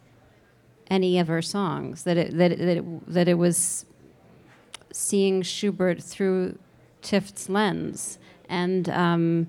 any 0.89 1.19
of 1.19 1.27
her 1.27 1.41
songs. 1.41 2.03
That 2.03 2.17
it 2.17 2.37
that 2.37 2.51
it, 2.51 2.59
that 2.59 2.77
it, 2.77 3.13
that 3.13 3.27
it 3.27 3.35
was 3.35 3.85
seeing 4.91 5.41
Schubert 5.43 6.01
through 6.01 6.57
Tift's 7.01 7.49
lens, 7.49 8.17
and 8.49 8.89
um, 8.89 9.47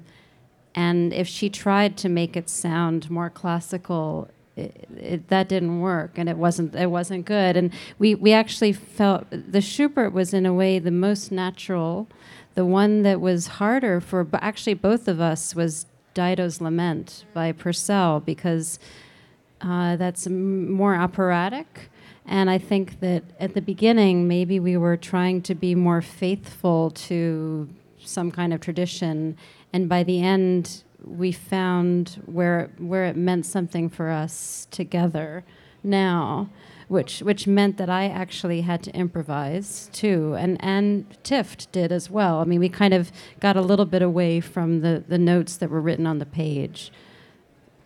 and 0.74 1.12
if 1.12 1.26
she 1.26 1.48
tried 1.48 1.96
to 1.98 2.08
make 2.08 2.36
it 2.36 2.48
sound 2.48 3.10
more 3.10 3.30
classical, 3.30 4.28
it, 4.58 5.28
that 5.28 5.48
didn't 5.48 5.80
work, 5.80 6.12
and 6.16 6.28
it 6.28 6.36
wasn't 6.36 6.74
it 6.74 6.90
wasn't 6.90 7.24
good. 7.24 7.56
And 7.56 7.72
we 7.98 8.14
we 8.14 8.32
actually 8.32 8.72
felt 8.72 9.26
the 9.30 9.60
Schubert 9.60 10.12
was 10.12 10.34
in 10.34 10.46
a 10.46 10.54
way 10.54 10.78
the 10.78 10.90
most 10.90 11.30
natural. 11.30 12.08
The 12.54 12.64
one 12.64 13.02
that 13.02 13.20
was 13.20 13.46
harder 13.46 14.00
for 14.00 14.26
actually 14.34 14.74
both 14.74 15.06
of 15.06 15.20
us 15.20 15.54
was 15.54 15.86
Dido's 16.14 16.60
Lament 16.60 17.24
by 17.32 17.52
Purcell 17.52 18.20
because 18.20 18.80
uh, 19.60 19.96
that's 19.96 20.26
m- 20.26 20.70
more 20.70 20.96
operatic. 20.96 21.90
And 22.26 22.50
I 22.50 22.58
think 22.58 23.00
that 23.00 23.24
at 23.40 23.54
the 23.54 23.62
beginning, 23.62 24.28
maybe 24.28 24.60
we 24.60 24.76
were 24.76 24.96
trying 24.96 25.40
to 25.42 25.54
be 25.54 25.74
more 25.74 26.02
faithful 26.02 26.90
to 26.90 27.68
some 28.00 28.30
kind 28.30 28.52
of 28.52 28.60
tradition. 28.60 29.36
And 29.72 29.88
by 29.88 30.02
the 30.02 30.20
end, 30.20 30.82
we 31.04 31.32
found 31.32 32.20
where 32.26 32.70
where 32.78 33.04
it 33.04 33.16
meant 33.16 33.46
something 33.46 33.88
for 33.88 34.10
us 34.10 34.66
together 34.70 35.44
now 35.82 36.48
which 36.88 37.20
which 37.20 37.46
meant 37.46 37.76
that 37.76 37.90
I 37.90 38.06
actually 38.06 38.62
had 38.62 38.82
to 38.84 38.94
improvise 38.96 39.90
too. 39.92 40.34
And 40.38 40.56
and 40.60 41.06
Tift 41.22 41.70
did 41.70 41.92
as 41.92 42.10
well. 42.10 42.40
I 42.40 42.44
mean 42.44 42.60
we 42.60 42.68
kind 42.68 42.94
of 42.94 43.12
got 43.40 43.56
a 43.56 43.60
little 43.60 43.84
bit 43.84 44.02
away 44.02 44.40
from 44.40 44.80
the 44.80 45.04
the 45.06 45.18
notes 45.18 45.58
that 45.58 45.70
were 45.70 45.80
written 45.80 46.06
on 46.06 46.18
the 46.18 46.26
page. 46.26 46.90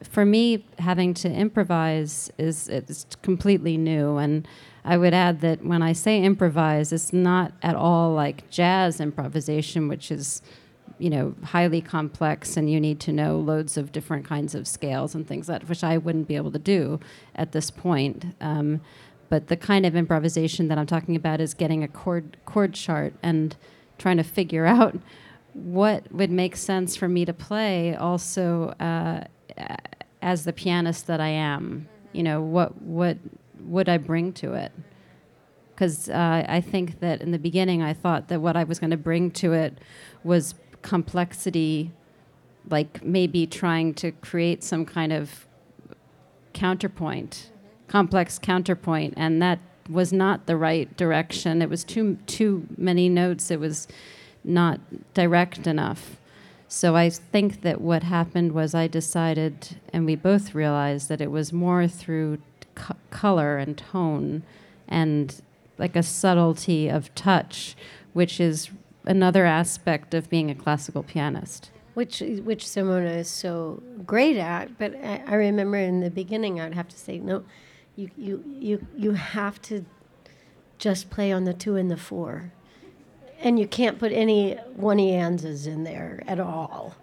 For 0.02 0.25
me 0.25 0.64
having 0.78 1.14
to 1.14 1.31
improvise 1.31 2.31
is 2.38 2.69
it's 2.69 3.07
completely 3.23 3.76
new. 3.76 4.16
And 4.16 4.47
I 4.85 4.97
would 4.97 5.14
add 5.14 5.40
that 5.42 5.64
when 5.64 5.83
I 5.83 5.92
say 5.92 6.23
improvise 6.23 6.92
it's 6.92 7.12
not 7.12 7.52
at 7.62 7.75
all 7.75 8.12
like 8.12 8.49
jazz 8.50 9.00
improvisation 9.00 9.88
which 9.88 10.11
is 10.12 10.42
you 10.99 11.11
know, 11.11 11.35
highly 11.45 11.81
complex 11.81 12.57
and 12.57 12.71
you 12.71 12.81
need 12.81 13.01
to 13.01 13.13
know 13.13 13.39
loads 13.39 13.77
of 13.77 13.93
different 13.93 14.25
kinds 14.25 14.55
of 14.55 14.67
scales 14.67 15.15
and 15.15 15.27
things 15.27 15.47
that 15.47 15.69
which 15.69 15.85
I 15.85 15.99
wouldn't 15.99 16.29
be 16.29 16.37
able 16.37 16.53
to 16.53 16.59
do 16.59 17.01
at 17.35 17.53
this 17.53 17.71
point. 17.71 18.27
Um, 18.41 18.81
but 19.29 19.49
the 19.49 19.57
kind 19.57 19.87
of 19.87 19.97
improvisation 19.97 20.69
that 20.69 20.77
I'm 20.77 20.87
talking 20.87 21.17
about 21.17 21.41
is 21.41 21.55
getting 21.55 21.83
a 21.83 21.89
chord 21.89 22.37
chord 22.45 22.75
chart 22.75 23.15
and 23.23 23.57
trying 23.99 24.19
to 24.19 24.25
figure 24.25 24.67
out 24.79 24.99
what 25.55 26.11
would 26.13 26.31
make 26.31 26.57
sense 26.57 26.97
for 26.97 27.09
me 27.09 27.25
to 27.25 27.33
play 27.33 27.95
also 27.95 28.75
uh, 28.81 29.25
as 30.21 30.45
the 30.45 30.53
pianist 30.53 31.07
that 31.07 31.21
I 31.21 31.29
am. 31.29 31.89
You 32.13 32.23
know, 32.23 32.43
what 32.43 32.81
what 32.83 33.19
would 33.61 33.89
I 33.89 33.99
bring 33.99 34.33
to 34.35 34.55
it? 34.55 34.73
Because 35.75 36.09
uh, 36.09 36.45
I 36.47 36.61
think 36.61 37.01
that 37.01 37.23
in 37.23 37.31
the 37.31 37.39
beginning 37.39 37.83
I 37.83 37.95
thought 37.95 38.29
that 38.29 38.41
what 38.41 38.57
I 38.57 38.65
was 38.65 38.79
going 38.79 38.91
to 38.91 38.97
bring 38.97 39.31
to 39.33 39.53
it 39.53 39.79
was 40.23 40.55
complexity, 40.83 41.91
like 42.69 43.03
maybe 43.03 43.47
trying 43.47 43.95
to 43.95 44.12
create 44.12 44.62
some 44.62 44.85
kind 44.85 45.12
of 45.12 45.47
counterpoint, 46.53 47.51
complex 47.89 48.39
counterpoint, 48.39 49.15
and 49.17 49.41
that 49.41 49.59
was 49.89 50.12
not 50.12 50.47
the 50.47 50.57
right 50.57 50.97
direction. 50.97 51.62
It 51.62 51.69
was 51.69 51.85
too 51.85 52.19
too 52.27 52.67
many 52.77 53.09
notes. 53.09 53.51
It 53.51 53.59
was 53.59 53.89
not 54.45 54.81
direct 55.15 55.67
enough. 55.67 56.19
So 56.69 56.97
I 56.97 57.11
think 57.11 57.61
that 57.62 57.81
what 57.81 58.03
happened 58.03 58.53
was 58.53 58.75
I 58.75 58.87
decided, 58.87 59.77
and 59.93 60.07
we 60.07 60.17
both 60.17 60.55
realized 60.55 61.09
that 61.09 61.21
it 61.21 61.31
was 61.31 61.53
more 61.53 61.87
through 61.87 62.39
color 63.11 63.59
and 63.59 63.77
tone, 63.77 64.43
and 64.89 65.43
like 65.79 65.97
a 65.97 66.03
subtlety 66.03 66.89
of 66.89 67.15
touch, 67.15 67.77
which 68.12 68.41
is 68.41 68.71
another 69.05 69.45
aspect 69.45 70.15
of 70.15 70.31
being 70.31 70.51
a 70.51 70.55
classical 70.55 71.03
pianist. 71.03 71.71
Which, 71.95 72.21
which 72.21 72.65
Simona 72.65 73.17
is 73.17 73.29
so 73.29 73.83
great 74.07 74.37
at, 74.37 74.79
but 74.79 74.95
I, 74.95 75.23
I 75.27 75.35
remember 75.35 75.77
in 75.77 76.01
the 76.01 76.11
beginning 76.11 76.61
I'd 76.61 76.75
have 76.75 76.89
to 76.89 76.97
say, 76.97 77.19
no, 77.19 77.45
you, 77.97 78.11
you, 78.17 78.45
you, 78.47 78.87
you 78.97 79.13
have 79.13 79.61
to 79.63 79.85
just 80.79 81.11
play 81.11 81.31
on 81.31 81.45
the 81.45 81.55
two 81.55 81.77
and 81.77 81.91
the 81.91 81.97
four. 81.97 82.53
And 83.41 83.59
you 83.59 83.67
can't 83.67 83.99
put 83.99 84.13
any 84.13 84.55
one 84.75 84.99
anzas 84.99 85.67
in 85.67 85.85
there 85.85 86.23
at 86.27 86.41
all. 86.41 86.95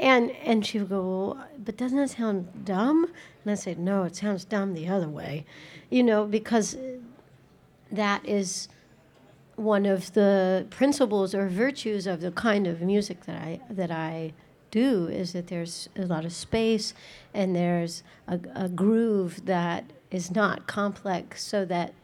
And 0.00 0.30
and 0.42 0.64
she 0.64 0.78
would 0.78 0.88
go, 0.88 1.02
well, 1.02 1.46
but 1.58 1.76
doesn't 1.76 1.98
that 1.98 2.10
sound 2.10 2.64
dumb? 2.64 3.04
And 3.44 3.50
I 3.50 3.54
said, 3.54 3.78
no, 3.78 4.04
it 4.04 4.16
sounds 4.16 4.44
dumb 4.44 4.72
the 4.72 4.88
other 4.88 5.08
way, 5.08 5.44
you 5.90 6.02
know, 6.02 6.24
because 6.24 6.76
that 7.92 8.26
is 8.26 8.68
one 9.56 9.86
of 9.86 10.12
the 10.14 10.66
principles 10.70 11.34
or 11.34 11.48
virtues 11.48 12.06
of 12.06 12.20
the 12.20 12.30
kind 12.30 12.66
of 12.66 12.80
music 12.80 13.24
that 13.26 13.36
I 13.36 13.60
that 13.70 13.90
I 13.90 14.32
do 14.70 15.06
is 15.06 15.32
that 15.32 15.46
there's 15.46 15.88
a 15.96 16.02
lot 16.02 16.24
of 16.24 16.32
space 16.32 16.94
and 17.32 17.54
there's 17.54 18.02
a, 18.26 18.40
a 18.54 18.68
groove 18.68 19.46
that 19.46 19.84
is 20.10 20.30
not 20.30 20.66
complex, 20.66 21.44
so 21.44 21.64
that 21.64 21.94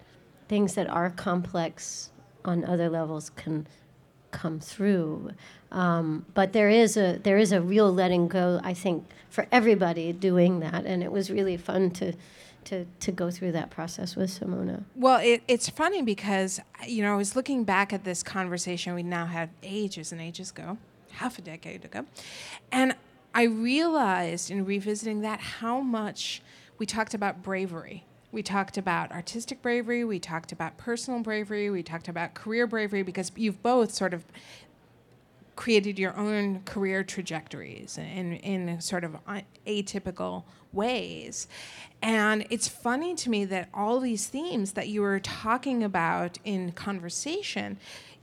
things 0.49 0.75
that 0.75 0.89
are 0.89 1.11
complex 1.11 2.11
on 2.45 2.65
other 2.65 2.89
levels 2.89 3.31
can 3.31 3.67
come 4.31 4.61
through. 4.61 5.31
Um, 5.73 6.27
but 6.35 6.53
there 6.53 6.71
is 6.71 6.97
a 6.97 7.19
there 7.23 7.39
is 7.39 7.53
a 7.53 7.61
real 7.61 7.93
letting 7.93 8.29
go, 8.29 8.61
I 8.63 8.75
think, 8.75 9.05
for 9.29 9.47
everybody 9.51 10.13
doing 10.13 10.61
that, 10.61 10.85
and 10.87 11.03
it 11.03 11.13
was 11.13 11.31
really 11.31 11.57
fun 11.57 11.91
to 11.93 12.13
to, 12.65 12.87
to 13.01 13.13
go 13.13 13.31
through 13.31 13.53
that 13.53 13.71
process 13.71 14.17
with 14.17 14.31
Simone. 14.31 14.85
Well, 14.95 15.21
it, 15.21 15.43
it's 15.49 15.69
funny 15.69 16.03
because, 16.03 16.61
you 16.87 17.03
know, 17.03 17.13
I 17.13 17.17
was 17.17 17.37
looking 17.37 17.65
back 17.65 17.93
at 17.93 18.05
this 18.05 18.23
conversation 18.23 18.95
we 18.95 19.03
now 19.03 19.27
had 19.27 19.51
ages 19.63 20.13
and 20.13 20.21
ages 20.21 20.51
ago, 20.51 20.79
half 21.13 21.39
a 21.39 21.43
decade 21.43 21.85
ago, 21.85 22.07
and 22.71 22.95
I 23.35 23.45
realized 23.45 24.51
in 24.51 24.65
revisiting 24.65 25.21
that 25.21 25.41
how 25.41 25.81
much 25.81 26.43
we 26.79 26.87
talked 26.87 27.15
about 27.15 27.43
bravery. 27.43 28.05
We 28.33 28.43
talked 28.43 28.79
about 28.79 29.11
artistic 29.11 29.61
bravery, 29.61 30.05
we 30.05 30.19
talked 30.21 30.53
about 30.53 30.77
personal 30.77 31.21
bravery, 31.21 31.69
we 31.71 31.83
talked 31.83 32.09
about 32.09 32.35
career 32.35 32.67
bravery 32.67 33.03
because 33.03 33.33
you've 33.37 33.63
both 33.63 33.93
sort 33.93 34.15
of 34.15 34.25
created 35.57 35.99
your 35.99 36.17
own 36.17 36.61
career 36.65 37.05
trajectories 37.05 37.99
in, 37.99 38.37
in 38.37 38.81
sort 38.81 39.05
of 39.05 39.17
atypical 39.67 40.45
ways. 40.73 41.49
And 42.03 42.47
it's 42.49 42.69
funny 42.69 43.15
to 43.17 43.31
me 43.31 43.45
that 43.47 43.69
all 43.75 44.01
these 44.01 44.27
themes 44.27 44.73
that 44.73 44.89
you 44.89 45.03
were 45.03 45.21
talking 45.21 45.85
about 45.85 46.39
in 46.45 46.73
conversation, 46.73 47.79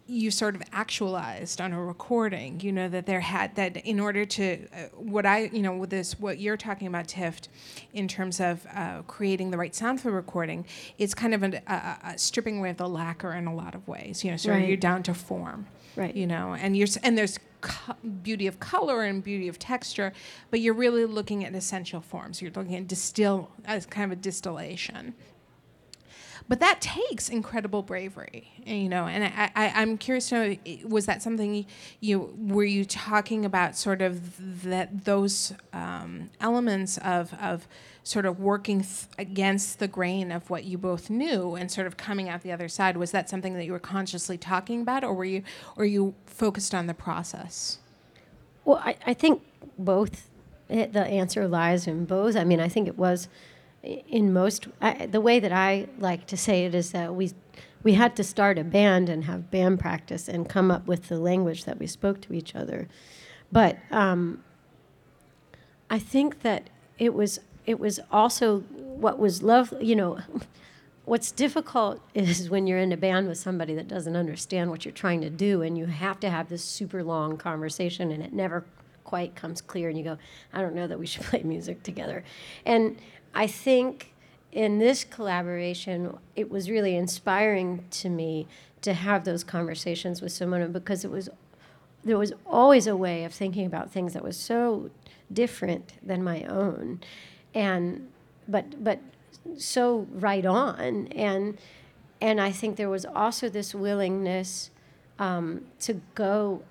you 0.07 0.31
sort 0.31 0.55
of 0.55 0.63
actualized 0.71 1.59
on 1.59 1.73
a 1.73 1.83
recording 1.83 2.59
you 2.61 2.71
know 2.71 2.87
that 2.87 3.05
there 3.05 3.19
had 3.19 3.53
that 3.55 3.75
in 3.77 3.99
order 3.99 4.25
to 4.25 4.65
uh, 4.73 4.83
what 4.95 5.25
i 5.25 5.49
you 5.53 5.61
know 5.61 5.75
with 5.75 5.89
this 5.89 6.19
what 6.19 6.39
you're 6.39 6.57
talking 6.57 6.87
about 6.87 7.07
tift 7.07 7.49
in 7.93 8.07
terms 8.07 8.39
of 8.39 8.65
uh, 8.73 9.01
creating 9.03 9.51
the 9.51 9.57
right 9.57 9.75
sound 9.75 9.99
for 9.99 10.11
recording 10.11 10.65
it's 10.97 11.13
kind 11.13 11.33
of 11.33 11.43
a, 11.43 11.61
a, 11.67 12.11
a, 12.13 12.17
stripping 12.17 12.59
away 12.59 12.69
of 12.69 12.77
the 12.77 12.87
lacquer 12.87 13.33
in 13.33 13.47
a 13.47 13.53
lot 13.53 13.75
of 13.75 13.87
ways 13.87 14.23
you 14.23 14.31
know 14.31 14.37
so 14.37 14.51
right. 14.51 14.67
you're 14.67 14.77
down 14.77 15.03
to 15.03 15.13
form 15.13 15.67
right 15.95 16.15
you 16.15 16.25
know 16.25 16.53
and 16.53 16.77
you're 16.77 16.87
and 17.03 17.17
there's 17.17 17.37
co- 17.61 17.95
beauty 18.23 18.47
of 18.47 18.59
color 18.59 19.03
and 19.03 19.23
beauty 19.23 19.47
of 19.47 19.59
texture 19.59 20.13
but 20.51 20.61
you're 20.61 20.73
really 20.73 21.05
looking 21.05 21.43
at 21.43 21.53
essential 21.53 21.99
forms 21.99 22.41
you're 22.41 22.51
looking 22.51 22.75
at 22.75 22.87
distill 22.87 23.51
as 23.65 23.85
kind 23.85 24.11
of 24.11 24.17
a 24.17 24.21
distillation 24.21 25.13
but 26.47 26.59
that 26.59 26.79
takes 26.81 27.29
incredible 27.29 27.81
bravery 27.81 28.51
you 28.65 28.89
know 28.89 29.05
and 29.05 29.23
I, 29.25 29.51
I 29.55 29.81
i'm 29.81 29.97
curious 29.97 30.29
to 30.29 30.35
know 30.35 30.57
was 30.85 31.05
that 31.05 31.21
something 31.21 31.65
you 31.99 32.33
were 32.37 32.63
you 32.63 32.85
talking 32.85 33.45
about 33.45 33.75
sort 33.75 34.01
of 34.01 34.63
that 34.63 35.05
those 35.05 35.53
um, 35.73 36.29
elements 36.39 36.97
of 36.99 37.33
of 37.41 37.67
sort 38.07 38.25
of 38.25 38.39
working 38.39 38.81
th- 38.81 39.05
against 39.17 39.79
the 39.79 39.87
grain 39.87 40.31
of 40.31 40.49
what 40.49 40.63
you 40.63 40.77
both 40.77 41.09
knew 41.09 41.55
and 41.55 41.69
sort 41.69 41.85
of 41.85 41.97
coming 41.97 42.29
out 42.29 42.41
the 42.41 42.53
other 42.53 42.69
side? 42.69 42.95
Was 42.95 43.11
that 43.11 43.29
something 43.29 43.53
that 43.55 43.65
you 43.65 43.73
were 43.73 43.79
consciously 43.79 44.37
talking 44.37 44.81
about 44.81 45.03
or 45.03 45.13
were 45.13 45.25
you 45.25 45.43
or 45.75 45.83
you 45.83 46.15
focused 46.25 46.73
on 46.73 46.87
the 46.87 46.93
process? 46.93 47.79
Well 48.63 48.81
i, 48.83 48.95
I 49.05 49.13
think 49.13 49.43
both 49.77 50.29
it, 50.69 50.93
the 50.93 51.05
answer 51.05 51.47
lies 51.47 51.87
in 51.87 52.05
both. 52.05 52.35
I 52.35 52.43
mean 52.43 52.59
i 52.59 52.69
think 52.69 52.87
it 52.87 52.97
was 52.97 53.27
in 53.83 54.33
most 54.33 54.67
I, 54.81 55.05
the 55.05 55.21
way 55.21 55.39
that 55.39 55.51
I 55.51 55.87
like 55.99 56.27
to 56.27 56.37
say 56.37 56.65
it 56.65 56.75
is 56.75 56.91
that 56.91 57.15
we 57.15 57.31
we 57.83 57.93
had 57.93 58.15
to 58.17 58.23
start 58.23 58.57
a 58.57 58.63
band 58.63 59.07
and 59.07 59.25
have 59.25 59.49
band 59.51 59.79
practice 59.79 60.27
and 60.27 60.49
come 60.49 60.71
up 60.71 60.87
with 60.87 61.07
the 61.07 61.19
language 61.19 61.65
that 61.65 61.79
we 61.79 61.87
spoke 61.87 62.19
to 62.21 62.33
each 62.33 62.55
other. 62.55 62.87
But 63.51 63.77
um, 63.91 64.43
I 65.89 65.99
think 65.99 66.41
that 66.41 66.69
it 66.97 67.13
was 67.13 67.39
it 67.65 67.79
was 67.79 67.99
also 68.11 68.59
what 68.59 69.19
was 69.19 69.43
love. 69.43 69.73
You 69.79 69.95
know, 69.95 70.19
what's 71.05 71.31
difficult 71.31 72.01
is 72.13 72.49
when 72.49 72.67
you're 72.67 72.79
in 72.79 72.91
a 72.91 72.97
band 72.97 73.27
with 73.27 73.37
somebody 73.37 73.75
that 73.75 73.87
doesn't 73.87 74.15
understand 74.15 74.69
what 74.69 74.83
you're 74.83 74.91
trying 74.91 75.21
to 75.21 75.29
do, 75.29 75.61
and 75.61 75.77
you 75.77 75.85
have 75.85 76.19
to 76.21 76.29
have 76.29 76.49
this 76.49 76.63
super 76.63 77.03
long 77.03 77.37
conversation, 77.37 78.11
and 78.11 78.23
it 78.23 78.33
never 78.33 78.65
quite 79.03 79.35
comes 79.35 79.61
clear, 79.61 79.87
and 79.87 79.97
you 79.97 80.03
go, 80.03 80.17
I 80.51 80.61
don't 80.61 80.75
know 80.75 80.87
that 80.87 80.99
we 80.99 81.05
should 81.05 81.23
play 81.31 81.43
music 81.43 81.83
together, 81.83 82.23
and 82.65 82.97
I 83.33 83.47
think 83.47 84.13
in 84.51 84.79
this 84.79 85.03
collaboration, 85.03 86.17
it 86.35 86.49
was 86.49 86.69
really 86.69 86.95
inspiring 86.95 87.85
to 87.91 88.09
me 88.09 88.47
to 88.81 88.93
have 88.93 89.23
those 89.25 89.43
conversations 89.43 90.21
with 90.21 90.31
Simone 90.31 90.71
because 90.71 91.03
it 91.03 91.11
was 91.11 91.29
there 92.03 92.17
was 92.17 92.31
always 92.45 92.87
a 92.87 92.95
way 92.95 93.25
of 93.25 93.33
thinking 93.33 93.65
about 93.65 93.91
things 93.91 94.13
that 94.13 94.23
was 94.23 94.37
so 94.37 94.89
different 95.31 95.93
than 96.01 96.23
my 96.23 96.43
own, 96.43 97.01
and 97.53 98.07
but 98.47 98.83
but 98.83 98.99
so 99.57 100.07
right 100.11 100.45
on. 100.45 101.07
And 101.07 101.57
and 102.21 102.39
I 102.39 102.51
think 102.51 102.77
there 102.77 102.89
was 102.89 103.05
also 103.05 103.49
this 103.49 103.75
willingness 103.75 104.71
um, 105.19 105.65
to 105.81 106.01
go 106.15 106.63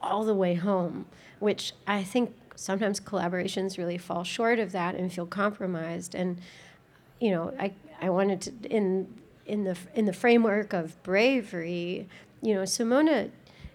all 0.00 0.24
the 0.24 0.34
way 0.34 0.54
home, 0.54 1.06
which 1.38 1.72
I 1.86 2.02
think 2.02 2.34
sometimes 2.56 3.00
collaborations 3.00 3.78
really 3.78 3.98
fall 3.98 4.24
short 4.24 4.58
of 4.58 4.72
that 4.72 4.94
and 4.94 5.12
feel 5.12 5.26
compromised. 5.26 6.14
And 6.14 6.40
you 7.20 7.30
know, 7.30 7.54
I 7.58 7.72
I 8.00 8.10
wanted 8.10 8.40
to 8.42 8.68
in 8.68 9.06
in 9.46 9.64
the 9.64 9.76
in 9.94 10.06
the 10.06 10.12
framework 10.12 10.72
of 10.72 11.00
bravery, 11.02 12.08
you 12.40 12.54
know, 12.54 12.64
Simone 12.64 13.32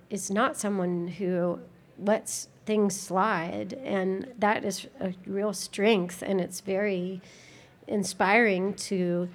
is 0.10 0.32
not 0.32 0.58
someone 0.58 1.08
who 1.08 1.60
lets 2.00 2.48
things 2.66 3.00
slide, 3.00 3.74
and 3.84 4.34
that 4.38 4.64
is 4.64 4.88
a 5.00 5.14
real 5.26 5.54
strength, 5.54 6.22
and 6.22 6.40
it's 6.42 6.60
very 6.60 7.22
inspiring 7.88 8.74
to 8.74 9.30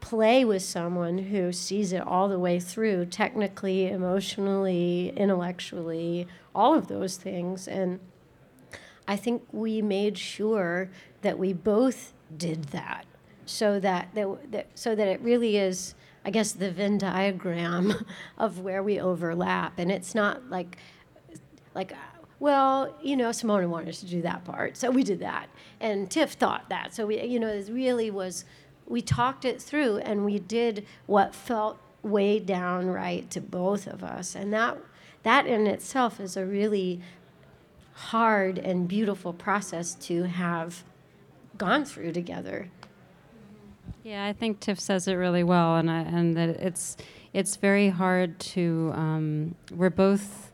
play 0.00 0.44
with 0.44 0.62
someone 0.62 1.16
who 1.16 1.52
sees 1.52 1.92
it 1.92 2.02
all 2.04 2.28
the 2.28 2.38
way 2.38 2.58
through 2.58 3.06
technically 3.06 3.86
emotionally 3.86 5.12
intellectually 5.16 6.26
all 6.54 6.74
of 6.74 6.88
those 6.88 7.16
things. 7.16 7.68
And 7.68 8.00
i 9.06 9.16
think 9.16 9.42
we 9.52 9.82
made 9.82 10.16
sure 10.18 10.90
that 11.22 11.38
we 11.38 11.52
both 11.52 12.12
did 12.36 12.64
that 12.64 13.04
so 13.44 13.78
that, 13.80 14.08
that, 14.14 14.52
that 14.52 14.66
so 14.74 14.94
that 14.94 15.08
it 15.08 15.20
really 15.20 15.56
is 15.56 15.94
i 16.24 16.30
guess 16.30 16.52
the 16.52 16.70
venn 16.70 16.98
diagram 16.98 17.92
of 18.38 18.60
where 18.60 18.82
we 18.82 18.98
overlap. 19.00 19.78
And 19.78 19.90
it's 19.90 20.14
not 20.14 20.50
like 20.50 20.76
like 21.74 21.92
well, 22.42 22.92
you 23.00 23.16
know, 23.16 23.30
Simone 23.30 23.70
wanted 23.70 23.90
us 23.90 24.00
to 24.00 24.06
do 24.06 24.20
that 24.22 24.44
part, 24.44 24.76
so 24.76 24.90
we 24.90 25.04
did 25.04 25.20
that, 25.20 25.48
and 25.80 26.10
Tift 26.10 26.34
thought 26.34 26.68
that, 26.70 26.92
so 26.92 27.06
we, 27.06 27.22
you 27.22 27.38
know, 27.38 27.46
it 27.46 27.68
really 27.70 28.10
was. 28.10 28.44
We 28.84 29.00
talked 29.00 29.44
it 29.44 29.62
through, 29.62 29.98
and 29.98 30.24
we 30.24 30.40
did 30.40 30.84
what 31.06 31.36
felt 31.36 31.78
way 32.02 32.40
down 32.40 32.88
right 32.88 33.30
to 33.30 33.40
both 33.40 33.86
of 33.86 34.02
us, 34.02 34.34
and 34.34 34.52
that 34.52 34.76
that 35.22 35.46
in 35.46 35.68
itself 35.68 36.18
is 36.18 36.36
a 36.36 36.44
really 36.44 37.00
hard 37.94 38.58
and 38.58 38.88
beautiful 38.88 39.32
process 39.32 39.94
to 39.94 40.24
have 40.24 40.82
gone 41.56 41.84
through 41.84 42.12
together. 42.12 42.68
Yeah, 44.02 44.26
I 44.26 44.32
think 44.32 44.60
Tift 44.60 44.80
says 44.80 45.06
it 45.06 45.14
really 45.14 45.44
well, 45.44 45.76
and 45.76 45.90
I, 45.90 46.00
and 46.00 46.36
that 46.36 46.48
it's 46.50 46.96
it's 47.32 47.56
very 47.56 47.88
hard 47.88 48.38
to. 48.40 48.92
Um, 48.94 49.54
we're 49.70 49.90
both 49.90 50.50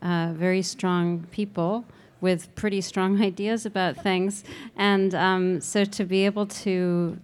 uh, 0.00 0.32
very 0.34 0.62
strong 0.62 1.26
people 1.30 1.84
with 2.20 2.54
pretty 2.54 2.80
strong 2.80 3.20
ideas 3.30 3.66
about 3.66 3.96
things. 3.96 4.44
And 4.76 5.14
um, 5.14 5.60
so 5.60 5.84
to 5.84 6.04
be 6.04 6.24
able 6.24 6.46
to 6.46 7.18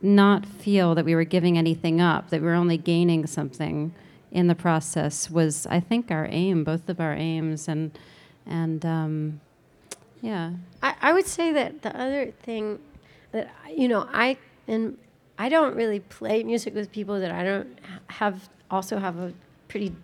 not 0.00 0.46
feel 0.46 0.94
that 0.94 1.04
we 1.04 1.14
were 1.14 1.24
giving 1.24 1.58
anything 1.58 2.00
up, 2.00 2.30
that 2.30 2.40
we 2.40 2.46
were 2.46 2.54
only 2.54 2.78
gaining 2.78 3.26
something 3.26 3.92
in 4.30 4.46
the 4.46 4.54
process 4.54 5.30
was, 5.30 5.66
I 5.66 5.80
think, 5.80 6.10
our 6.10 6.28
aim, 6.30 6.62
both 6.62 6.88
of 6.88 7.00
our 7.00 7.14
aims. 7.14 7.66
And, 7.68 7.98
and 8.46 8.84
um, 8.84 9.40
yeah. 10.20 10.52
I, 10.82 10.94
I 11.00 11.12
would 11.12 11.26
say 11.26 11.52
that 11.52 11.82
the 11.82 11.98
other 11.98 12.30
thing 12.42 12.78
that, 13.32 13.50
you 13.74 13.88
know, 13.88 14.08
I, 14.12 14.38
and 14.66 14.96
I 15.38 15.48
don't 15.48 15.76
really 15.76 16.00
play 16.00 16.42
music 16.42 16.74
with 16.74 16.90
people 16.90 17.20
that 17.20 17.30
I 17.30 17.44
don't 17.44 17.78
have 18.08 18.48
also 18.70 18.98
have 18.98 19.18
a 19.18 19.32
pretty 19.68 19.94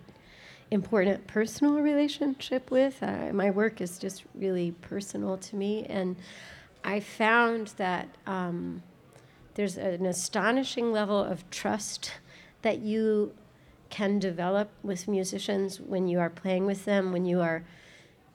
important 0.71 1.27
personal 1.27 1.75
relationship 1.75 2.71
with. 2.71 3.01
Uh, 3.01 3.31
my 3.33 3.51
work 3.51 3.81
is 3.81 3.97
just 3.97 4.23
really 4.35 4.71
personal 4.71 5.37
to 5.37 5.55
me, 5.55 5.85
and 5.85 6.15
I 6.83 6.99
found 6.99 7.67
that 7.77 8.07
um, 8.25 8.83
there's 9.55 9.77
an 9.77 10.05
astonishing 10.05 10.91
level 10.91 11.23
of 11.23 11.49
trust 11.49 12.13
that 12.61 12.79
you 12.79 13.33
can 13.89 14.19
develop 14.19 14.69
with 14.81 15.07
musicians 15.07 15.79
when 15.79 16.07
you 16.07 16.19
are 16.19 16.29
playing 16.29 16.65
with 16.65 16.85
them, 16.85 17.11
when 17.11 17.25
you 17.25 17.41
are 17.41 17.63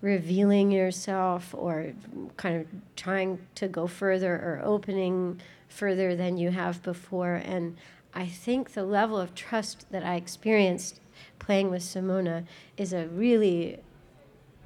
revealing 0.00 0.70
yourself 0.70 1.54
or 1.56 1.92
kind 2.36 2.60
of 2.60 2.66
trying 2.96 3.38
to 3.56 3.68
go 3.68 3.86
further 3.86 4.34
or 4.34 4.60
opening 4.64 5.40
further 5.68 6.14
than 6.14 6.36
you 6.36 6.50
have 6.50 6.82
before. 6.82 7.34
And 7.34 7.76
I 8.14 8.26
think 8.26 8.72
the 8.72 8.84
level 8.84 9.18
of 9.18 9.34
trust 9.34 9.90
that 9.90 10.04
I 10.04 10.14
experienced 10.14 11.00
playing 11.38 11.70
with 11.70 11.82
Simone 11.82 12.46
is 12.76 12.92
a 12.92 13.06
really 13.08 13.78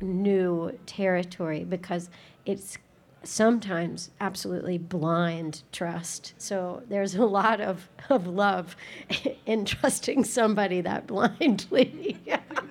new 0.01 0.79
territory 0.87 1.65
because 1.65 2.11
it's 2.45 2.77
sometimes 3.25 4.11
absolutely 4.21 4.79
blind 4.79 5.63
trust. 5.71 6.35
So 6.39 6.83
there's 6.89 7.15
a 7.15 7.25
lot 7.25 7.61
of, 7.61 7.89
of 8.09 8.27
love 8.27 8.77
in 9.47 9.65
trusting 9.65 10.25
somebody 10.25 10.81
that 10.81 11.07
blindly. 11.07 12.19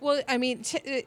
well, 0.00 0.22
I 0.28 0.38
mean, 0.38 0.62
t- 0.62 1.04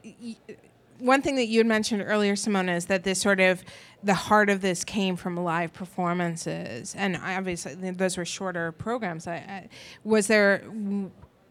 uh, 0.49 0.53
one 0.99 1.21
thing 1.21 1.35
that 1.35 1.47
you 1.47 1.59
had 1.59 1.67
mentioned 1.67 2.03
earlier, 2.05 2.35
Simone, 2.35 2.69
is 2.69 2.85
that 2.85 3.03
this 3.03 3.19
sort 3.19 3.39
of 3.39 3.63
the 4.03 4.13
heart 4.13 4.49
of 4.49 4.61
this 4.61 4.83
came 4.83 5.15
from 5.15 5.35
live 5.35 5.73
performances, 5.73 6.95
and 6.95 7.17
obviously 7.17 7.73
those 7.91 8.17
were 8.17 8.25
shorter 8.25 8.71
programs. 8.71 9.27
I, 9.27 9.35
I, 9.35 9.69
was 10.03 10.27
there 10.27 10.63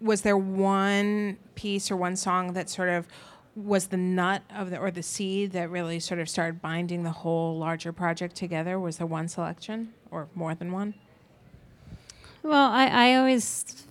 was 0.00 0.22
there 0.22 0.36
one 0.36 1.38
piece 1.54 1.90
or 1.90 1.96
one 1.96 2.16
song 2.16 2.54
that 2.54 2.68
sort 2.68 2.88
of 2.88 3.06
was 3.54 3.88
the 3.88 3.96
nut 3.96 4.42
of 4.54 4.70
the 4.70 4.78
or 4.78 4.90
the 4.90 5.02
seed 5.02 5.52
that 5.52 5.70
really 5.70 6.00
sort 6.00 6.18
of 6.18 6.28
started 6.28 6.62
binding 6.62 7.02
the 7.02 7.10
whole 7.10 7.58
larger 7.58 7.92
project 7.92 8.34
together? 8.34 8.78
Was 8.80 8.98
there 8.98 9.06
one 9.06 9.28
selection 9.28 9.92
or 10.10 10.28
more 10.34 10.54
than 10.54 10.72
one? 10.72 10.94
Well, 12.42 12.70
I, 12.70 12.86
I 12.86 13.14
always 13.16 13.86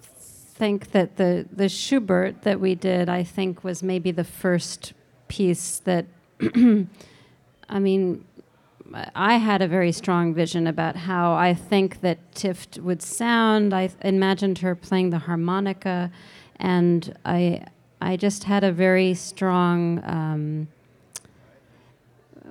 think 0.61 0.91
that 0.91 1.17
the 1.17 1.47
the 1.51 1.67
Schubert 1.67 2.43
that 2.43 2.59
we 2.59 2.75
did, 2.75 3.09
I 3.09 3.23
think, 3.23 3.63
was 3.63 3.81
maybe 3.81 4.11
the 4.11 4.23
first 4.23 4.93
piece 5.27 5.79
that. 5.79 6.05
I 7.77 7.79
mean, 7.79 8.25
I 9.15 9.37
had 9.37 9.63
a 9.63 9.67
very 9.67 9.91
strong 9.91 10.35
vision 10.35 10.67
about 10.67 10.95
how 10.95 11.33
I 11.33 11.55
think 11.55 12.01
that 12.01 12.19
Tift 12.35 12.79
would 12.79 13.01
sound. 13.01 13.73
I 13.73 13.89
imagined 14.01 14.59
her 14.59 14.75
playing 14.75 15.09
the 15.09 15.17
harmonica, 15.17 16.11
and 16.57 17.17
I 17.25 17.65
I 17.99 18.15
just 18.15 18.43
had 18.43 18.63
a 18.63 18.71
very 18.71 19.15
strong. 19.15 19.99
Um, 20.05 20.67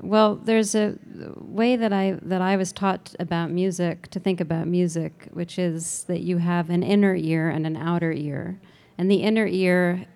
well, 0.02 0.36
there's 0.36 0.74
a 0.74 0.96
way 1.36 1.76
that 1.76 1.92
I 1.92 2.18
that 2.22 2.40
I 2.40 2.56
was 2.56 2.72
taught 2.72 3.14
about 3.18 3.50
music 3.50 4.08
to 4.08 4.20
think 4.20 4.40
about 4.40 4.66
music, 4.66 5.28
which 5.32 5.58
is 5.58 6.04
that 6.04 6.20
you 6.20 6.38
have 6.38 6.70
an 6.70 6.82
inner 6.82 7.14
ear 7.14 7.48
and 7.48 7.66
an 7.66 7.76
outer 7.76 8.12
ear, 8.12 8.60
and 8.96 9.10
the 9.10 9.22
inner 9.22 9.46
ear 9.46 10.06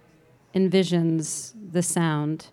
envisions 0.55 1.53
the 1.73 1.83
sound, 1.83 2.49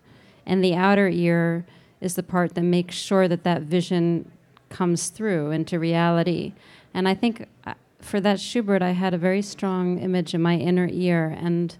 and 0.46 0.62
the 0.62 0.74
outer 0.74 1.08
ear 1.08 1.64
is 2.00 2.16
the 2.16 2.22
part 2.22 2.54
that 2.54 2.62
makes 2.62 2.96
sure 2.96 3.28
that 3.28 3.44
that 3.44 3.62
vision 3.62 4.30
comes 4.68 5.08
through 5.08 5.52
into 5.52 5.78
reality. 5.78 6.52
And 6.92 7.08
I 7.08 7.14
think 7.14 7.46
uh, 7.64 7.74
for 8.00 8.20
that 8.20 8.40
Schubert, 8.40 8.82
I 8.82 8.90
had 8.90 9.14
a 9.14 9.18
very 9.18 9.42
strong 9.42 9.98
image 9.98 10.34
in 10.34 10.42
my 10.42 10.56
inner 10.56 10.88
ear, 10.90 11.36
and 11.40 11.74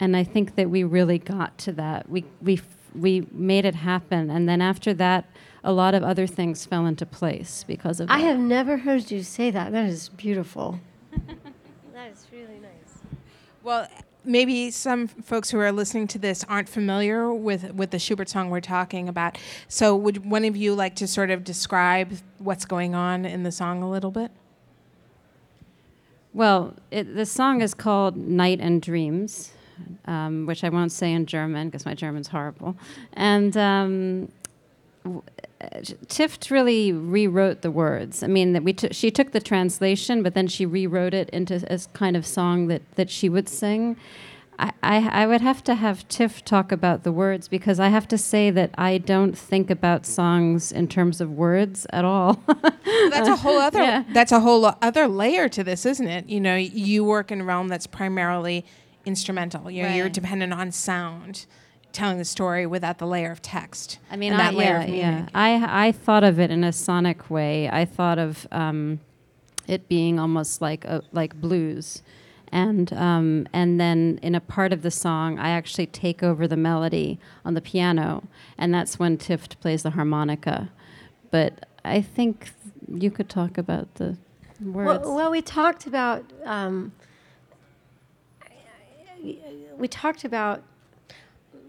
and 0.00 0.16
I 0.16 0.24
think 0.24 0.56
that 0.56 0.68
we 0.68 0.84
really 0.84 1.18
got 1.18 1.56
to 1.58 1.72
that. 1.72 2.10
We 2.10 2.24
we 2.42 2.60
we 2.94 3.26
made 3.32 3.64
it 3.64 3.74
happen, 3.74 4.30
and 4.30 4.48
then 4.48 4.60
after 4.60 4.94
that, 4.94 5.24
a 5.62 5.72
lot 5.72 5.94
of 5.94 6.02
other 6.02 6.26
things 6.26 6.66
fell 6.66 6.86
into 6.86 7.06
place 7.06 7.64
because 7.66 8.00
of. 8.00 8.10
I 8.10 8.20
have 8.20 8.38
never 8.38 8.76
heard 8.78 9.10
you 9.10 9.22
say 9.22 9.50
that. 9.50 9.72
That 9.72 9.86
is 9.86 10.10
beautiful. 10.10 10.80
that 11.12 12.12
is 12.12 12.26
really 12.32 12.60
nice. 12.60 12.98
Well, 13.62 13.88
maybe 14.24 14.70
some 14.70 15.08
folks 15.08 15.50
who 15.50 15.58
are 15.58 15.72
listening 15.72 16.06
to 16.08 16.18
this 16.18 16.44
aren't 16.44 16.68
familiar 16.68 17.32
with, 17.32 17.72
with 17.74 17.90
the 17.90 17.98
Schubert 17.98 18.28
song 18.28 18.50
we're 18.50 18.60
talking 18.60 19.08
about. 19.08 19.38
So, 19.68 19.96
would 19.96 20.24
one 20.28 20.44
of 20.44 20.56
you 20.56 20.74
like 20.74 20.96
to 20.96 21.06
sort 21.06 21.30
of 21.30 21.44
describe 21.44 22.18
what's 22.38 22.64
going 22.64 22.94
on 22.94 23.24
in 23.24 23.42
the 23.42 23.52
song 23.52 23.82
a 23.82 23.90
little 23.90 24.10
bit? 24.10 24.30
Well, 26.32 26.74
it, 26.90 27.14
the 27.14 27.26
song 27.26 27.62
is 27.62 27.74
called 27.74 28.16
Night 28.16 28.60
and 28.60 28.82
Dreams, 28.82 29.52
um, 30.06 30.46
which 30.46 30.64
I 30.64 30.68
won't 30.68 30.92
say 30.92 31.12
in 31.12 31.26
German 31.26 31.68
because 31.68 31.84
my 31.84 31.94
German's 31.94 32.28
horrible. 32.28 32.76
And 33.14 33.56
um, 33.56 34.28
Tift 36.06 36.50
really 36.50 36.92
rewrote 36.92 37.62
the 37.62 37.70
words. 37.70 38.22
I 38.22 38.26
mean, 38.26 38.52
that 38.52 38.62
we 38.62 38.72
t- 38.72 38.92
she 38.92 39.10
took 39.10 39.32
the 39.32 39.40
translation, 39.40 40.22
but 40.22 40.34
then 40.34 40.46
she 40.46 40.66
rewrote 40.66 41.14
it 41.14 41.28
into 41.30 41.64
a 41.68 41.78
kind 41.92 42.16
of 42.16 42.26
song 42.26 42.68
that, 42.68 42.82
that 42.96 43.10
she 43.10 43.28
would 43.28 43.48
sing. 43.48 43.96
I, 44.58 44.72
I, 44.82 45.08
I 45.22 45.26
would 45.26 45.40
have 45.40 45.64
to 45.64 45.74
have 45.74 46.06
Tift 46.08 46.44
talk 46.44 46.70
about 46.70 47.02
the 47.02 47.12
words 47.12 47.48
because 47.48 47.80
I 47.80 47.88
have 47.88 48.06
to 48.08 48.18
say 48.18 48.50
that 48.50 48.70
I 48.76 48.98
don't 48.98 49.36
think 49.36 49.70
about 49.70 50.06
songs 50.06 50.70
in 50.70 50.86
terms 50.88 51.20
of 51.20 51.30
words 51.32 51.86
at 51.90 52.04
all. 52.04 52.42
that's 53.10 53.28
a 53.28 53.36
whole 53.36 53.58
other 53.60 53.80
yeah. 53.80 54.04
that's 54.12 54.32
a 54.32 54.40
whole 54.40 54.72
other 54.80 55.08
layer 55.08 55.48
to 55.48 55.64
this, 55.64 55.84
isn't 55.84 56.06
it? 56.06 56.28
You 56.28 56.40
know, 56.40 56.56
you 56.56 57.04
work 57.04 57.32
in 57.32 57.40
a 57.40 57.44
realm 57.44 57.68
that's 57.68 57.86
primarily 57.86 58.64
instrumental. 59.04 59.70
You 59.70 59.82
know, 59.82 59.88
right. 59.88 59.96
you're 59.96 60.08
dependent 60.08 60.52
on 60.52 60.72
sound 60.72 61.46
telling 61.94 62.18
the 62.18 62.24
story 62.24 62.66
without 62.66 62.98
the 62.98 63.06
layer 63.06 63.30
of 63.30 63.40
text. 63.40 63.98
I 64.10 64.16
mean, 64.16 64.32
and 64.32 64.42
I, 64.42 64.46
that 64.46 64.54
layer 64.54 64.78
yeah, 64.78 64.82
of 64.82 64.88
yeah. 64.90 65.28
I 65.34 65.88
I 65.88 65.92
thought 65.92 66.24
of 66.24 66.38
it 66.38 66.50
in 66.50 66.64
a 66.64 66.72
sonic 66.72 67.30
way. 67.30 67.70
I 67.70 67.84
thought 67.84 68.18
of 68.18 68.46
um, 68.52 69.00
it 69.66 69.88
being 69.88 70.18
almost 70.18 70.60
like 70.60 70.84
a, 70.84 71.02
like 71.12 71.40
blues, 71.40 72.02
and 72.48 72.92
um, 72.92 73.46
and 73.52 73.80
then 73.80 74.18
in 74.22 74.34
a 74.34 74.40
part 74.40 74.72
of 74.72 74.82
the 74.82 74.90
song, 74.90 75.38
I 75.38 75.50
actually 75.50 75.86
take 75.86 76.22
over 76.22 76.46
the 76.46 76.56
melody 76.56 77.18
on 77.44 77.54
the 77.54 77.62
piano, 77.62 78.24
and 78.58 78.74
that's 78.74 78.98
when 78.98 79.16
Tift 79.16 79.58
plays 79.60 79.82
the 79.82 79.90
harmonica. 79.90 80.70
But 81.30 81.66
I 81.84 82.02
think 82.02 82.50
you 82.88 83.10
could 83.10 83.28
talk 83.28 83.56
about 83.56 83.94
the 83.94 84.16
words. 84.60 85.04
Well, 85.04 85.14
well, 85.14 85.30
we 85.30 85.42
talked 85.42 85.86
about 85.86 86.24
um, 86.44 86.92
we 89.76 89.88
talked 89.88 90.24
about 90.24 90.62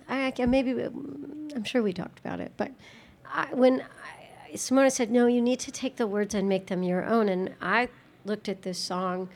I, 0.08 0.34
maybe 0.46 0.72
I'm 0.84 1.64
sure 1.64 1.82
we 1.82 1.94
talked 1.94 2.20
about 2.20 2.40
it, 2.40 2.52
but 2.58 2.72
I, 3.26 3.48
when 3.54 3.82
I, 3.82 4.56
Simone 4.56 4.92
said, 4.92 5.10
"No, 5.10 5.26
you 5.26 5.42
need 5.42 5.60
to 5.62 5.72
take 5.72 5.96
the 5.96 6.08
words 6.08 6.36
and 6.36 6.48
make 6.48 6.68
them 6.68 6.84
your 6.84 7.04
own," 7.06 7.28
and 7.28 7.56
I 7.62 7.90
looked 8.24 8.48
at 8.48 8.62
this 8.62 8.78
song 8.78 9.30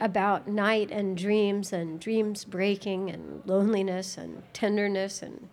about 0.00 0.46
night 0.46 0.90
and 0.90 1.16
dreams 1.16 1.72
and 1.72 1.98
dreams 1.98 2.44
breaking 2.44 3.10
and 3.10 3.42
loneliness 3.46 4.16
and 4.16 4.42
tenderness 4.52 5.22
and 5.22 5.48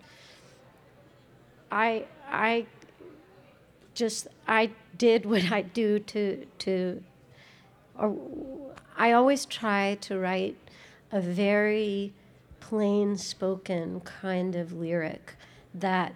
I 1.70 2.04
I 2.30 2.66
just 3.94 4.28
I 4.46 4.70
did 4.96 5.26
what 5.26 5.50
I 5.50 5.62
do 5.62 5.98
to 5.98 6.46
to 6.58 7.02
or 7.98 8.16
I 8.96 9.12
always 9.12 9.46
try 9.46 9.96
to 10.02 10.18
write 10.18 10.56
a 11.16 11.20
very 11.20 12.12
plain 12.60 13.16
spoken 13.16 14.00
kind 14.00 14.54
of 14.54 14.70
lyric 14.70 15.34
that 15.74 16.14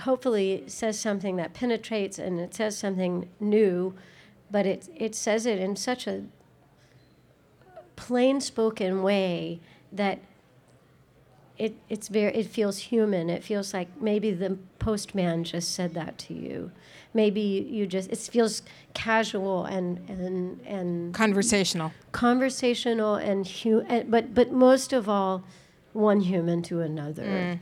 hopefully 0.00 0.64
says 0.66 0.98
something 0.98 1.36
that 1.36 1.52
penetrates 1.52 2.18
and 2.18 2.40
it 2.40 2.54
says 2.54 2.78
something 2.78 3.28
new 3.38 3.94
but 4.50 4.64
it 4.64 4.88
it 4.96 5.14
says 5.14 5.44
it 5.44 5.58
in 5.58 5.76
such 5.76 6.06
a 6.06 6.24
plain 7.94 8.40
spoken 8.40 9.02
way 9.02 9.60
that 9.92 10.18
it, 11.58 11.74
it's 11.88 12.08
very 12.08 12.32
it 12.34 12.46
feels 12.46 12.78
human. 12.78 13.28
It 13.28 13.42
feels 13.42 13.74
like 13.74 13.88
maybe 14.00 14.30
the 14.32 14.58
postman 14.78 15.44
just 15.44 15.74
said 15.74 15.94
that 15.94 16.16
to 16.18 16.34
you. 16.34 16.70
Maybe 17.14 17.40
you 17.68 17.86
just 17.86 18.10
it 18.10 18.18
feels 18.18 18.62
casual 18.94 19.64
and 19.64 19.98
and 20.08 20.60
and 20.66 21.14
Conversational. 21.14 21.92
conversational 22.12 23.16
and, 23.16 23.46
hu- 23.46 23.84
and 23.88 24.10
but 24.10 24.34
but 24.34 24.52
most 24.52 24.92
of 24.92 25.08
all 25.08 25.42
one 25.92 26.20
human 26.20 26.62
to 26.62 26.80
another. 26.80 27.58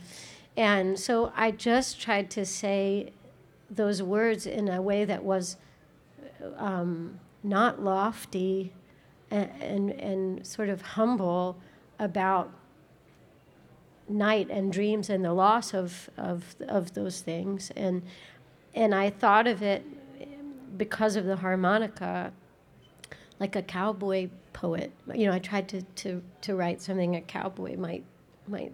And 0.58 0.98
so 0.98 1.32
i 1.36 1.50
just 1.50 2.00
tried 2.00 2.30
to 2.30 2.44
say 2.46 3.12
those 3.70 4.02
words 4.02 4.46
in 4.46 4.68
a 4.68 4.80
way 4.80 5.04
that 5.04 5.22
was 5.24 5.56
um, 6.56 7.18
not 7.42 7.82
lofty 7.82 8.72
and, 9.30 9.50
and 9.60 9.90
and 9.90 10.46
sort 10.46 10.68
of 10.68 10.80
humble 10.82 11.56
about 11.98 12.50
night 14.08 14.48
and 14.50 14.72
dreams 14.72 15.10
and 15.10 15.24
the 15.24 15.32
loss 15.32 15.74
of, 15.74 16.10
of, 16.16 16.56
of 16.68 16.94
those 16.94 17.20
things. 17.20 17.70
And, 17.76 18.02
and 18.74 18.94
I 18.94 19.10
thought 19.10 19.46
of 19.46 19.62
it 19.62 19.84
because 20.76 21.16
of 21.16 21.24
the 21.24 21.36
harmonica 21.36 22.32
like 23.38 23.56
a 23.56 23.62
cowboy 23.62 24.28
poet. 24.52 24.92
You 25.14 25.26
know, 25.26 25.32
I 25.32 25.38
tried 25.38 25.68
to, 25.70 25.82
to, 25.82 26.22
to 26.42 26.56
write 26.56 26.80
something 26.80 27.16
a 27.16 27.20
cowboy 27.20 27.76
might, 27.76 28.04
might 28.46 28.72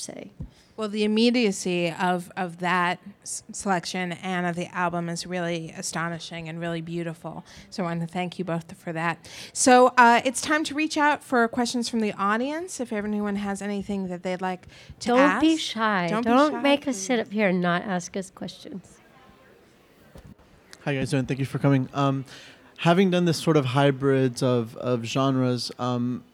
say. 0.00 0.30
Well, 0.74 0.88
the 0.88 1.04
immediacy 1.04 1.90
of, 1.90 2.32
of 2.34 2.58
that 2.60 2.98
s- 3.22 3.42
selection 3.52 4.12
and 4.12 4.46
of 4.46 4.56
the 4.56 4.66
album 4.74 5.08
is 5.10 5.26
really 5.26 5.72
astonishing 5.76 6.48
and 6.48 6.58
really 6.58 6.80
beautiful. 6.80 7.44
So 7.68 7.82
I 7.84 7.86
want 7.88 8.00
to 8.00 8.06
thank 8.06 8.38
you 8.38 8.44
both 8.44 8.72
for 8.78 8.90
that. 8.92 9.28
So 9.52 9.88
uh, 9.98 10.22
it's 10.24 10.40
time 10.40 10.64
to 10.64 10.74
reach 10.74 10.96
out 10.96 11.22
for 11.22 11.46
questions 11.46 11.90
from 11.90 12.00
the 12.00 12.12
audience. 12.14 12.80
If 12.80 12.90
anyone 12.92 13.36
has 13.36 13.60
anything 13.60 14.08
that 14.08 14.22
they'd 14.22 14.40
like 14.40 14.66
to 15.00 15.08
Don't 15.08 15.18
ask. 15.20 15.40
be 15.42 15.56
shy. 15.58 16.06
Don't 16.08 16.24
Don't, 16.24 16.50
be 16.52 16.56
shy. 16.56 16.62
make 16.62 16.88
us 16.88 16.96
sit 16.96 17.20
up 17.20 17.30
here 17.30 17.48
and 17.48 17.60
not 17.60 17.82
ask 17.82 18.16
us 18.16 18.30
questions. 18.30 18.98
Hi 20.84 20.94
guys, 20.94 21.10
doing? 21.10 21.26
Thank 21.26 21.38
you 21.38 21.46
for 21.46 21.58
coming. 21.58 21.88
Um, 21.94 22.24
having 22.78 23.10
done 23.10 23.24
this 23.24 23.38
sort 23.38 23.56
of 23.56 23.66
hybrids 23.66 24.42
of, 24.42 24.76
of 24.78 25.04
genres, 25.04 25.70
um, 25.78 26.24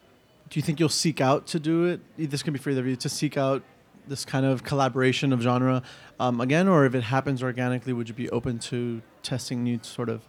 do 0.48 0.58
you 0.58 0.62
think 0.62 0.80
you'll 0.80 0.88
seek 0.88 1.20
out 1.20 1.46
to 1.48 1.60
do 1.60 1.84
it? 1.84 2.00
This 2.16 2.42
can 2.42 2.52
be 2.52 2.58
for 2.58 2.70
either 2.70 2.80
of 2.80 2.86
you 2.86 2.96
to 2.96 3.08
seek 3.08 3.36
out 3.36 3.62
this 4.06 4.24
kind 4.24 4.46
of 4.46 4.64
collaboration 4.64 5.32
of 5.32 5.42
genre 5.42 5.82
um, 6.18 6.40
again, 6.40 6.66
or 6.68 6.86
if 6.86 6.94
it 6.94 7.02
happens 7.04 7.42
organically, 7.42 7.92
would 7.92 8.08
you 8.08 8.14
be 8.14 8.30
open 8.30 8.58
to 8.58 9.02
testing 9.22 9.62
new 9.62 9.78
sort 9.82 10.08
of 10.08 10.22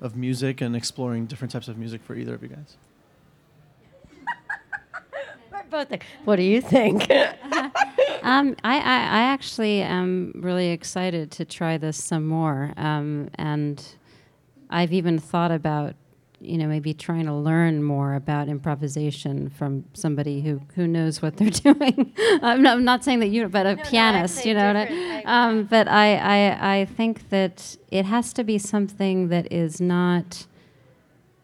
of 0.00 0.16
music 0.16 0.60
and 0.60 0.74
exploring 0.74 1.24
different 1.26 1.52
types 1.52 1.68
of 1.68 1.78
music 1.78 2.02
for 2.02 2.14
either 2.14 2.34
of 2.34 2.42
you 2.42 2.48
guys? 2.48 2.76
We're 5.52 5.62
both 5.70 5.90
like, 5.90 6.04
what 6.24 6.36
do 6.36 6.42
you 6.42 6.60
think? 6.60 7.10
Um, 8.24 8.56
I, 8.64 8.78
I, 8.78 8.78
I 8.78 9.22
actually 9.34 9.82
am 9.82 10.32
really 10.36 10.70
excited 10.70 11.30
to 11.32 11.44
try 11.44 11.76
this 11.76 12.02
some 12.02 12.26
more. 12.26 12.72
Um, 12.78 13.28
and 13.34 13.86
I've 14.70 14.94
even 14.94 15.18
thought 15.18 15.50
about, 15.50 15.94
you 16.44 16.58
know, 16.58 16.66
maybe 16.66 16.92
trying 16.94 17.26
to 17.26 17.32
learn 17.34 17.82
more 17.82 18.14
about 18.14 18.48
improvisation 18.48 19.50
from 19.50 19.84
somebody 19.94 20.40
who, 20.42 20.60
who 20.74 20.86
knows 20.86 21.22
what 21.22 21.36
they're 21.36 21.50
doing. 21.74 22.12
I'm, 22.42 22.62
not, 22.62 22.76
I'm 22.78 22.84
not 22.84 23.02
saying 23.04 23.20
that 23.20 23.28
you, 23.28 23.48
but 23.48 23.66
a 23.66 23.76
no, 23.76 23.82
pianist, 23.84 24.42
play 24.42 24.50
you 24.50 24.54
know. 24.56 24.66
what 24.68 24.76
I- 24.76 25.22
um, 25.24 25.64
but 25.64 25.88
I, 25.88 26.16
I, 26.16 26.76
I 26.80 26.84
think 26.84 27.30
that 27.30 27.76
it 27.90 28.04
has 28.04 28.32
to 28.34 28.44
be 28.44 28.58
something 28.58 29.28
that 29.28 29.50
is 29.52 29.80
not 29.80 30.46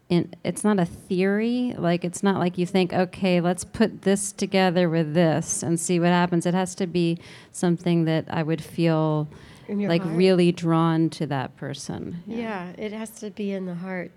in, 0.09 0.33
it's 0.43 0.63
not 0.63 0.77
a 0.77 0.85
theory. 0.85 1.73
Like 1.77 2.03
it's 2.03 2.21
not 2.21 2.37
like 2.37 2.57
you 2.57 2.65
think, 2.65 2.93
okay, 2.93 3.39
let's 3.41 3.63
put 3.63 4.01
this 4.03 4.31
together 4.31 4.89
with 4.89 5.13
this 5.13 5.63
and 5.63 5.79
see 5.79 5.99
what 5.99 6.09
happens. 6.09 6.45
It 6.45 6.53
has 6.53 6.75
to 6.75 6.85
be 6.87 7.17
something 7.51 8.05
that 8.05 8.25
I 8.29 8.43
would 8.43 8.61
feel 8.63 9.29
like 9.69 10.01
heart. 10.01 10.15
really 10.17 10.51
drawn 10.51 11.09
to 11.11 11.25
that 11.27 11.55
person. 11.55 12.21
Yeah, 12.27 12.73
it 12.77 12.91
has 12.91 13.09
to 13.21 13.29
be 13.31 13.53
in 13.53 13.65
the 13.65 13.75
heart. 13.75 14.11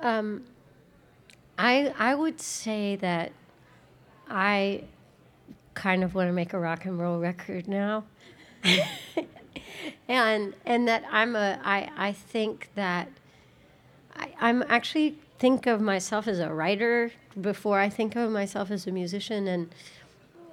Um, 0.00 0.44
I 1.58 1.94
I 1.98 2.14
would 2.14 2.40
say 2.40 2.96
that 2.96 3.32
I 4.28 4.84
kind 5.74 6.04
of 6.04 6.14
want 6.14 6.28
to 6.28 6.32
make 6.32 6.52
a 6.52 6.58
rock 6.58 6.84
and 6.84 6.98
roll 6.98 7.18
record 7.18 7.68
now, 7.68 8.04
and 10.08 10.54
and 10.64 10.88
that 10.88 11.04
I'm 11.10 11.34
a 11.36 11.58
I 11.64 11.90
I 11.96 12.12
think 12.12 12.70
that 12.74 13.08
I, 14.14 14.32
I'm 14.40 14.62
actually 14.68 15.18
think 15.38 15.66
of 15.66 15.80
myself 15.80 16.26
as 16.28 16.38
a 16.38 16.52
writer 16.52 17.12
before 17.40 17.78
I 17.80 17.88
think 17.88 18.16
of 18.16 18.30
myself 18.30 18.70
as 18.70 18.86
a 18.86 18.92
musician, 18.92 19.46
and 19.46 19.74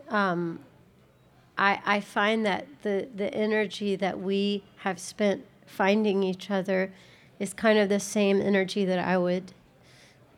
um, 0.09 0.59
I, 1.57 1.79
I 1.85 1.99
find 1.99 2.45
that 2.45 2.67
the, 2.81 3.07
the 3.15 3.33
energy 3.33 3.95
that 3.95 4.19
we 4.19 4.63
have 4.77 4.99
spent 4.99 5.45
finding 5.65 6.23
each 6.23 6.49
other 6.51 6.91
is 7.39 7.53
kind 7.53 7.79
of 7.79 7.89
the 7.89 7.99
same 7.99 8.41
energy 8.41 8.85
that 8.85 8.99
I 8.99 9.17
would 9.17 9.53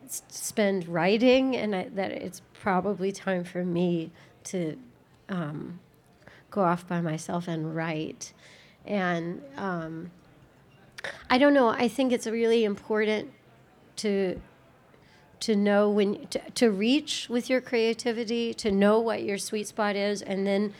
s- 0.04 0.22
spend 0.28 0.88
writing, 0.88 1.56
and 1.56 1.74
I, 1.74 1.88
that 1.94 2.12
it's 2.12 2.42
probably 2.52 3.12
time 3.12 3.44
for 3.44 3.64
me 3.64 4.10
to 4.44 4.76
um, 5.28 5.80
go 6.50 6.62
off 6.62 6.86
by 6.86 7.00
myself 7.00 7.48
and 7.48 7.74
write. 7.74 8.32
And 8.84 9.42
um, 9.56 10.10
I 11.28 11.38
don't 11.38 11.54
know. 11.54 11.68
I 11.68 11.88
think 11.88 12.12
it's 12.12 12.26
really 12.26 12.64
important 12.64 13.32
to 13.96 14.40
to 15.38 15.54
know 15.54 15.90
when 15.90 16.26
to, 16.28 16.40
to 16.54 16.70
reach 16.70 17.28
with 17.28 17.50
your 17.50 17.60
creativity, 17.60 18.54
to 18.54 18.72
know 18.72 18.98
what 18.98 19.22
your 19.22 19.36
sweet 19.36 19.66
spot 19.66 19.94
is, 19.94 20.22
and 20.22 20.46
then 20.46 20.72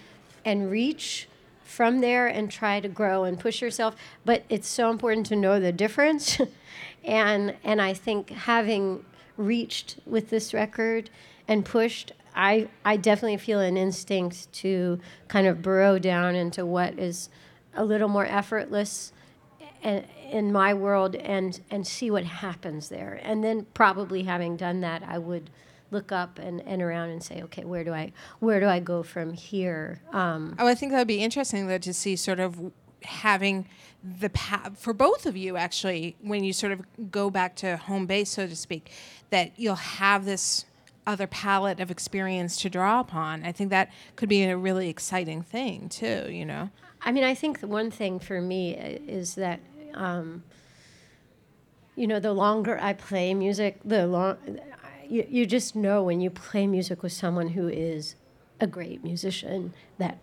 and 0.44 0.70
reach 0.70 1.28
from 1.66 2.00
there 2.00 2.26
and 2.26 2.50
try 2.50 2.80
to 2.80 2.88
grow 2.88 3.24
and 3.24 3.38
push 3.38 3.60
yourself. 3.60 3.96
But 4.24 4.44
it's 4.48 4.68
so 4.68 4.90
important 4.90 5.26
to 5.26 5.36
know 5.36 5.60
the 5.60 5.72
difference, 5.72 6.40
and 7.04 7.54
and 7.64 7.82
I 7.82 7.92
think 7.92 8.30
having 8.30 9.04
reached 9.36 9.98
with 10.06 10.30
this 10.30 10.54
record 10.54 11.10
and 11.46 11.64
pushed. 11.64 12.12
I, 12.38 12.68
I 12.84 12.98
definitely 12.98 13.38
feel 13.38 13.60
an 13.60 13.78
instinct 13.78 14.52
to 14.54 15.00
kind 15.26 15.46
of 15.46 15.62
burrow 15.62 15.98
down 15.98 16.34
into 16.34 16.66
what 16.66 16.98
is 16.98 17.30
a 17.74 17.82
little 17.82 18.08
more 18.08 18.26
effortless 18.26 19.12
in 19.82 20.52
my 20.52 20.74
world 20.74 21.14
and 21.14 21.60
and 21.70 21.86
see 21.86 22.10
what 22.10 22.24
happens 22.24 22.88
there 22.88 23.20
and 23.22 23.44
then 23.44 23.66
probably 23.74 24.24
having 24.24 24.56
done 24.56 24.80
that 24.80 25.02
i 25.06 25.16
would 25.16 25.48
look 25.90 26.10
up 26.12 26.38
and, 26.38 26.60
and 26.62 26.82
around 26.82 27.10
and 27.10 27.22
say 27.22 27.42
okay 27.42 27.64
where 27.64 27.84
do 27.84 27.92
i 27.92 28.12
where 28.40 28.60
do 28.60 28.66
i 28.66 28.80
go 28.80 29.02
from 29.02 29.32
here 29.32 30.00
um, 30.12 30.54
Oh, 30.58 30.66
I 30.66 30.74
think 30.74 30.92
that 30.92 30.98
would 30.98 31.06
be 31.08 31.22
interesting 31.22 31.68
though 31.68 31.78
to 31.78 31.94
see 31.94 32.16
sort 32.16 32.40
of 32.40 32.72
having 33.02 33.68
the 34.02 34.30
path 34.30 34.78
for 34.78 34.92
both 34.92 35.26
of 35.26 35.36
you 35.36 35.56
actually 35.56 36.16
when 36.20 36.42
you 36.44 36.52
sort 36.52 36.72
of 36.72 37.10
go 37.10 37.30
back 37.30 37.54
to 37.56 37.76
home 37.76 38.06
base 38.06 38.30
so 38.30 38.46
to 38.46 38.56
speak 38.56 38.90
that 39.30 39.52
you'll 39.56 39.74
have 39.74 40.24
this 40.24 40.64
other 41.06 41.26
palette 41.26 41.80
of 41.80 41.90
experience 41.90 42.56
to 42.60 42.68
draw 42.68 43.00
upon. 43.00 43.44
I 43.44 43.52
think 43.52 43.70
that 43.70 43.92
could 44.16 44.28
be 44.28 44.42
a 44.44 44.56
really 44.56 44.88
exciting 44.88 45.42
thing 45.42 45.88
too. 45.88 46.26
You 46.30 46.44
know. 46.44 46.70
I 47.02 47.12
mean, 47.12 47.24
I 47.24 47.34
think 47.34 47.60
the 47.60 47.68
one 47.68 47.90
thing 47.90 48.18
for 48.18 48.40
me 48.40 48.74
is 48.74 49.36
that, 49.36 49.60
um, 49.94 50.42
you 51.94 52.06
know, 52.06 52.18
the 52.18 52.32
longer 52.32 52.78
I 52.80 52.94
play 52.94 53.32
music, 53.34 53.78
the 53.84 54.06
long 54.06 54.36
you, 55.10 55.26
you 55.28 55.46
just 55.46 55.76
know 55.76 56.02
when 56.02 56.20
you 56.20 56.30
play 56.30 56.66
music 56.66 57.02
with 57.02 57.12
someone 57.12 57.48
who 57.48 57.68
is 57.68 58.14
a 58.60 58.66
great 58.66 59.04
musician 59.04 59.74
that 59.98 60.18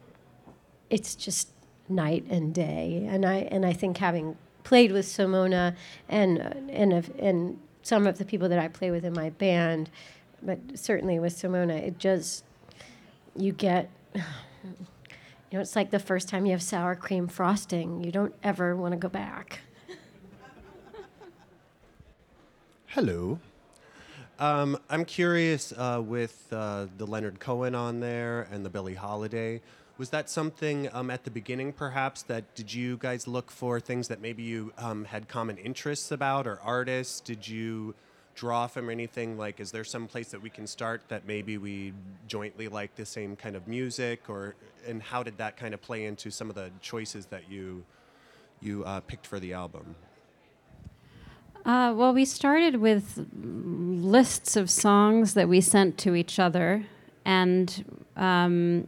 it's 0.89 1.15
just 1.15 1.49
night 1.89 2.25
and 2.29 2.53
day. 2.53 3.05
And 3.09 3.25
I 3.25 3.35
and 3.51 3.65
I 3.65 3.73
think 3.73 3.97
having 3.97 4.37
played 4.63 4.91
with 4.91 5.07
Simone 5.07 5.53
and 5.53 5.75
and 6.09 6.93
and 7.19 7.59
some 7.81 8.07
of 8.07 8.17
the 8.17 8.25
people 8.25 8.49
that 8.49 8.59
I 8.59 8.67
play 8.67 8.91
with 8.91 9.03
in 9.03 9.13
my 9.13 9.29
band, 9.31 9.89
but 10.41 10.59
certainly 10.75 11.19
with 11.19 11.33
Simone, 11.33 11.69
it 11.69 11.97
just 11.99 12.43
you 13.35 13.51
get 13.51 13.89
you 14.15 14.21
know, 15.51 15.59
it's 15.59 15.75
like 15.75 15.91
the 15.91 15.99
first 15.99 16.29
time 16.29 16.45
you 16.45 16.51
have 16.51 16.63
sour 16.63 16.95
cream 16.95 17.27
frosting. 17.27 18.03
You 18.03 18.11
don't 18.11 18.33
ever 18.43 18.75
want 18.75 18.93
to 18.93 18.97
go 18.97 19.09
back. 19.09 19.61
Hello. 22.87 23.39
Um, 24.43 24.77
I'm 24.89 25.05
curious 25.05 25.71
uh, 25.71 26.01
with 26.05 26.51
uh, 26.51 26.87
the 26.97 27.07
Leonard 27.07 27.39
Cohen 27.39 27.75
on 27.75 28.01
there 28.01 28.45
and 28.51 28.65
the 28.65 28.69
Billie 28.69 28.93
Holiday. 28.93 29.61
Was 29.97 30.09
that 30.09 30.29
something 30.29 30.89
um, 30.91 31.09
at 31.09 31.23
the 31.23 31.31
beginning, 31.31 31.71
perhaps, 31.71 32.23
that 32.23 32.53
did 32.53 32.73
you 32.73 32.97
guys 32.97 33.25
look 33.25 33.49
for 33.49 33.79
things 33.79 34.09
that 34.09 34.19
maybe 34.19 34.43
you 34.43 34.73
um, 34.77 35.05
had 35.05 35.29
common 35.29 35.55
interests 35.55 36.11
about 36.11 36.45
or 36.45 36.59
artists? 36.61 37.21
Did 37.21 37.47
you 37.47 37.95
draw 38.35 38.67
from 38.67 38.89
anything 38.89 39.37
like, 39.37 39.61
is 39.61 39.71
there 39.71 39.85
some 39.85 40.07
place 40.07 40.31
that 40.31 40.41
we 40.41 40.49
can 40.49 40.67
start 40.67 41.03
that 41.07 41.25
maybe 41.25 41.57
we 41.57 41.93
jointly 42.27 42.67
like 42.67 42.95
the 42.95 43.05
same 43.05 43.37
kind 43.37 43.55
of 43.55 43.65
music? 43.65 44.29
Or, 44.29 44.55
and 44.85 45.01
how 45.01 45.23
did 45.23 45.37
that 45.37 45.55
kind 45.55 45.73
of 45.73 45.81
play 45.81 46.03
into 46.03 46.29
some 46.31 46.49
of 46.49 46.55
the 46.55 46.69
choices 46.81 47.27
that 47.27 47.49
you, 47.49 47.85
you 48.59 48.83
uh, 48.83 48.99
picked 48.99 49.25
for 49.25 49.39
the 49.39 49.53
album? 49.53 49.95
Uh, 51.65 51.93
well, 51.95 52.13
we 52.13 52.25
started 52.25 52.75
with 52.75 53.25
lists 53.33 54.57
of 54.57 54.69
songs 54.69 55.33
that 55.33 55.47
we 55.47 55.61
sent 55.61 55.97
to 55.97 56.13
each 56.13 56.37
other, 56.37 56.85
and 57.23 57.85
um, 58.17 58.87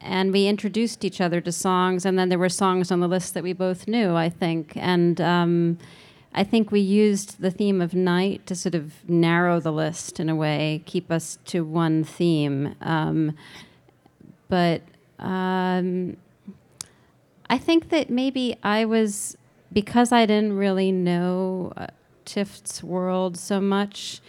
and 0.00 0.32
we 0.32 0.46
introduced 0.46 1.04
each 1.04 1.20
other 1.20 1.40
to 1.40 1.50
songs, 1.50 2.06
and 2.06 2.16
then 2.16 2.28
there 2.28 2.38
were 2.38 2.48
songs 2.48 2.92
on 2.92 3.00
the 3.00 3.08
list 3.08 3.34
that 3.34 3.42
we 3.42 3.52
both 3.52 3.88
knew, 3.88 4.14
I 4.14 4.28
think, 4.28 4.72
and 4.76 5.20
um, 5.20 5.78
I 6.32 6.44
think 6.44 6.70
we 6.70 6.78
used 6.78 7.40
the 7.40 7.50
theme 7.50 7.80
of 7.80 7.92
night 7.92 8.46
to 8.46 8.54
sort 8.54 8.76
of 8.76 9.08
narrow 9.08 9.58
the 9.58 9.72
list 9.72 10.20
in 10.20 10.28
a 10.28 10.36
way, 10.36 10.82
keep 10.86 11.10
us 11.10 11.38
to 11.46 11.64
one 11.64 12.04
theme, 12.04 12.76
um, 12.80 13.34
but. 14.48 14.82
Um, 15.18 16.16
I 17.48 17.58
think 17.58 17.90
that 17.90 18.08
maybe 18.08 18.56
I 18.62 18.86
was 18.86 19.36
because 19.72 20.12
I 20.12 20.26
didn't 20.26 20.56
really 20.56 20.92
know 20.92 21.72
uh, 21.76 21.88
Tift's 22.24 22.82
world 22.82 23.36
so 23.36 23.60
much, 23.60 24.20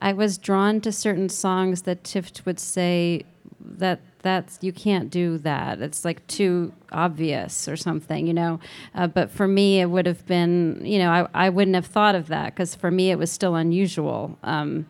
I 0.00 0.12
was 0.12 0.38
drawn 0.38 0.80
to 0.82 0.92
certain 0.92 1.28
songs 1.28 1.82
that 1.82 2.04
Tift 2.04 2.44
would 2.46 2.60
say 2.60 3.24
that 3.60 4.00
that's 4.22 4.58
you 4.60 4.72
can't 4.72 5.10
do 5.10 5.38
that. 5.38 5.80
It's 5.80 6.04
like 6.04 6.26
too 6.26 6.72
obvious 6.92 7.68
or 7.68 7.76
something, 7.76 8.26
you 8.26 8.34
know. 8.34 8.60
Uh, 8.94 9.06
but 9.06 9.30
for 9.30 9.46
me, 9.46 9.80
it 9.80 9.86
would 9.86 10.06
have 10.06 10.26
been, 10.26 10.80
you 10.84 10.98
know, 10.98 11.10
I, 11.10 11.46
I 11.46 11.48
wouldn't 11.48 11.74
have 11.74 11.86
thought 11.86 12.14
of 12.14 12.28
that 12.28 12.54
because 12.54 12.74
for 12.74 12.90
me 12.90 13.10
it 13.10 13.18
was 13.18 13.30
still 13.30 13.54
unusual. 13.54 14.38
Um, 14.42 14.86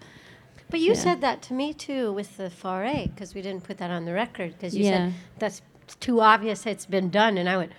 but 0.71 0.81
you 0.81 0.93
yeah. 0.93 0.99
said 0.99 1.21
that 1.23 1.43
to 1.43 1.55
me 1.55 1.73
too 1.73 2.13
with 2.13 2.37
the 2.37 2.51
foray 2.51 3.09
because 3.15 3.35
we 3.35 3.43
didn't 3.43 3.65
put 3.65 3.79
that 3.79 3.91
on 3.91 4.05
the 4.05 4.13
record 4.13 4.53
because 4.53 4.75
you 4.77 4.85
yeah. 4.85 4.91
said 4.91 5.15
that's 5.39 5.63
too 6.01 6.21
obvious. 6.21 6.67
It's 6.67 6.87
been 6.87 7.09
done, 7.09 7.39
and 7.39 7.49
I 7.49 7.57
went 7.57 7.73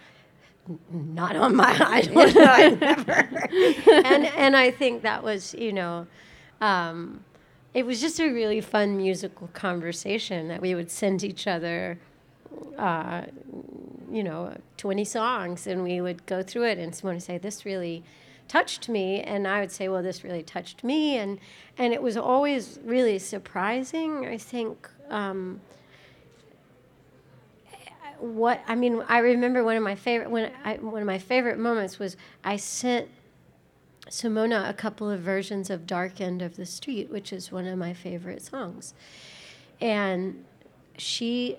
not 0.91 1.35
on 1.35 1.55
my 1.55 1.75
I 1.79 2.01
don't 2.01 2.35
know 2.35 2.43
I 2.43 2.69
never. 2.69 3.29
And 4.05 4.25
and 4.25 4.55
I 4.55 4.71
think 4.71 5.03
that 5.03 5.23
was 5.23 5.53
you 5.53 5.73
know 5.73 6.07
um, 6.61 7.23
it 7.73 7.85
was 7.85 8.01
just 8.01 8.19
a 8.19 8.29
really 8.29 8.61
fun 8.61 8.97
musical 8.97 9.47
conversation 9.53 10.47
that 10.49 10.61
we 10.61 10.75
would 10.75 10.91
send 10.91 11.23
each 11.23 11.47
other 11.47 11.99
uh, 12.77 13.23
you 14.11 14.23
know 14.23 14.55
20 14.77 15.05
songs 15.05 15.67
and 15.67 15.83
we 15.83 16.01
would 16.01 16.25
go 16.25 16.41
through 16.43 16.65
it 16.65 16.77
and 16.77 16.95
someone 16.95 17.15
would 17.15 17.23
say 17.23 17.37
this 17.37 17.65
really 17.65 18.03
touched 18.47 18.89
me. 18.89 19.21
And 19.21 19.47
I 19.47 19.59
would 19.61 19.71
say 19.71 19.87
well 19.89 20.03
this 20.03 20.23
really 20.23 20.43
touched 20.43 20.83
me. 20.83 21.17
And 21.17 21.39
and 21.77 21.93
it 21.93 22.01
was 22.01 22.17
always 22.17 22.79
really 22.83 23.19
surprising 23.19 24.25
I 24.25 24.37
think 24.37 24.89
um, 25.09 25.61
what 28.19 28.61
I 28.67 28.75
mean, 28.75 29.03
I 29.07 29.19
remember 29.19 29.63
one 29.63 29.77
of 29.77 29.83
my 29.83 29.95
favorite 29.95 30.29
when 30.29 30.51
I, 30.63 30.75
one 30.75 31.01
of 31.01 31.07
my 31.07 31.19
favorite 31.19 31.57
moments 31.57 31.99
was 31.99 32.17
I 32.43 32.57
sent 32.57 33.07
Simone 34.09 34.51
a 34.51 34.73
couple 34.73 35.09
of 35.09 35.21
versions 35.21 35.69
of 35.69 35.85
"Dark 35.85 36.19
End 36.19 36.41
of 36.41 36.55
the 36.55 36.65
Street," 36.65 37.09
which 37.09 37.31
is 37.31 37.51
one 37.51 37.65
of 37.65 37.77
my 37.77 37.93
favorite 37.93 38.41
songs, 38.41 38.93
and 39.79 40.45
she 40.97 41.57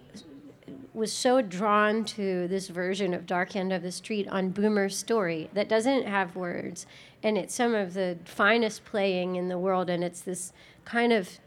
was 0.93 1.13
so 1.13 1.41
drawn 1.41 2.05
to 2.05 2.47
this 2.49 2.69
version 2.69 3.15
of 3.15 3.27
Dark 3.27 3.57
End 3.57 3.73
of 3.73 3.83
the 3.83 3.93
Street 3.93 4.29
on 4.29 4.51
Boomer's 4.51 4.97
Story 4.97 5.49
that 5.53 5.69
doesn't 5.69 6.07
have 6.07 6.37
words, 6.37 6.87
and 7.23 7.39
it's 7.39 7.55
some 7.55 7.75
of 7.75 7.95
the 7.95 8.19
finest 8.25 8.85
playing 8.85 9.37
in 9.37 9.49
the 9.49 9.59
world, 9.59 9.89
and 9.89 10.03
it's 10.03 10.21
this 10.21 10.53
kind 10.85 11.13
of 11.13 11.39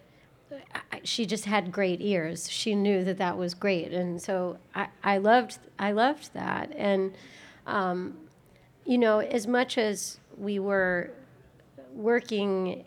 she 1.04 1.26
just 1.26 1.46
had 1.46 1.72
great 1.72 2.02
ears. 2.02 2.50
She 2.50 2.76
knew 2.76 3.04
that 3.04 3.18
that 3.18 3.38
was 3.38 3.54
great, 3.54 3.92
and 3.92 4.22
so 4.22 4.58
I, 4.74 4.88
I 5.04 5.18
loved 5.18 5.60
I 5.78 5.92
loved 5.92 6.34
that. 6.34 6.72
And 6.76 7.13
um, 7.68 8.18
you 8.86 8.98
know, 8.98 9.20
as 9.20 9.48
much 9.48 9.78
as 9.78 10.20
we 10.38 10.60
were 10.60 11.12
working 11.94 12.86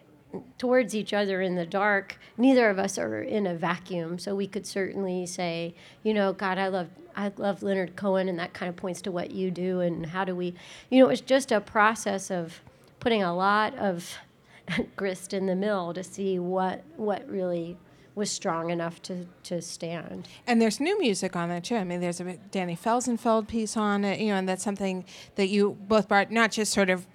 towards 0.59 0.95
each 0.95 1.13
other 1.13 1.41
in 1.41 1.55
the 1.55 1.67
dark, 1.67 2.19
neither 2.37 2.69
of 2.69 2.79
us 2.79 2.99
are 2.99 3.23
in 3.23 3.47
a 3.47 3.55
vacuum. 3.55 4.19
So 4.19 4.35
we 4.35 4.47
could 4.47 4.67
certainly 4.67 5.25
say, 5.27 5.75
you 6.03 6.13
know, 6.13 6.33
God, 6.33 6.59
I 6.59 6.69
love 6.69 6.89
I 7.15 7.33
love 7.37 7.63
Leonard 7.63 7.97
Cohen, 7.97 8.29
and 8.29 8.39
that 8.39 8.53
kind 8.53 8.69
of 8.69 8.77
points 8.77 9.01
to 9.03 9.11
what 9.11 9.31
you 9.31 9.51
do, 9.51 9.81
and 9.81 10.07
how 10.07 10.25
do 10.25 10.35
we, 10.35 10.55
you 10.91 11.01
know, 11.01 11.07
it 11.07 11.11
was 11.11 11.21
just 11.23 11.51
a 11.51 11.61
process 11.61 12.31
of 12.31 12.61
putting 13.01 13.23
a 13.23 13.35
lot 13.35 13.75
of 13.77 14.19
grist 14.97 15.33
in 15.33 15.47
the 15.47 15.55
mill 15.55 15.95
to 15.95 16.03
see 16.03 16.39
what 16.39 16.83
what 16.97 17.29
really 17.29 17.77
was 18.17 18.31
strong 18.31 18.71
enough 18.71 19.01
to, 19.03 19.27
to 19.43 19.61
stand. 19.61 20.27
And 20.47 20.61
there's 20.61 20.81
new 20.81 20.99
music 20.99 21.37
on 21.37 21.51
that 21.51 21.65
too. 21.65 21.77
I 21.77 21.85
mean, 21.85 22.01
there's 22.01 22.19
a 22.19 22.39
Danny 22.51 22.75
Felsenfeld 22.75 23.47
piece 23.47 23.77
on 23.77 24.07
it, 24.07 24.19
you 24.21 24.29
know, 24.29 24.37
and 24.37 24.49
that's 24.49 24.65
something 24.65 25.05
that 25.35 25.49
you 25.49 25.77
both 25.87 26.09
brought 26.09 26.31
not 26.31 26.51
just 26.51 26.73
sort 26.73 26.89
of 26.89 27.07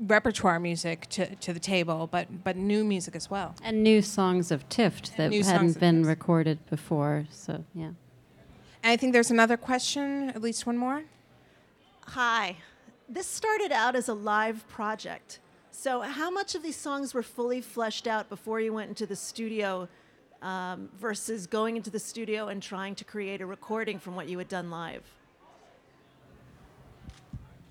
repertoire 0.00 0.58
music 0.58 1.06
to, 1.10 1.34
to 1.36 1.52
the 1.52 1.60
table, 1.60 2.08
but 2.10 2.44
but 2.44 2.56
new 2.56 2.84
music 2.84 3.14
as 3.14 3.30
well. 3.30 3.54
And 3.62 3.82
new 3.82 4.02
songs 4.02 4.50
of 4.50 4.68
Tift 4.68 5.16
that 5.16 5.32
hadn't 5.32 5.78
been 5.78 6.04
recorded 6.04 6.66
before. 6.68 7.26
So 7.30 7.64
yeah. 7.74 7.92
And 8.82 8.92
I 8.92 8.96
think 8.96 9.12
there's 9.12 9.30
another 9.30 9.56
question, 9.56 10.30
at 10.30 10.42
least 10.42 10.66
one 10.66 10.76
more. 10.76 11.04
Hi. 12.08 12.56
This 13.08 13.26
started 13.26 13.72
out 13.72 13.96
as 13.96 14.08
a 14.08 14.14
live 14.14 14.68
project. 14.68 15.40
So, 15.80 16.00
how 16.00 16.28
much 16.28 16.56
of 16.56 16.64
these 16.64 16.74
songs 16.74 17.14
were 17.14 17.22
fully 17.22 17.60
fleshed 17.60 18.08
out 18.08 18.28
before 18.28 18.58
you 18.58 18.72
went 18.72 18.88
into 18.88 19.06
the 19.06 19.14
studio 19.14 19.86
um, 20.42 20.88
versus 20.98 21.46
going 21.46 21.76
into 21.76 21.88
the 21.88 22.00
studio 22.00 22.48
and 22.48 22.60
trying 22.60 22.96
to 22.96 23.04
create 23.04 23.40
a 23.40 23.46
recording 23.46 24.00
from 24.00 24.16
what 24.16 24.28
you 24.28 24.38
had 24.38 24.48
done 24.48 24.72
live? 24.72 25.04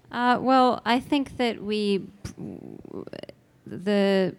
Uh, 0.10 0.38
well, 0.39 0.82
I 0.86 1.02
think 1.02 1.36
that 1.36 1.62
we 1.62 2.08
the 3.65 4.34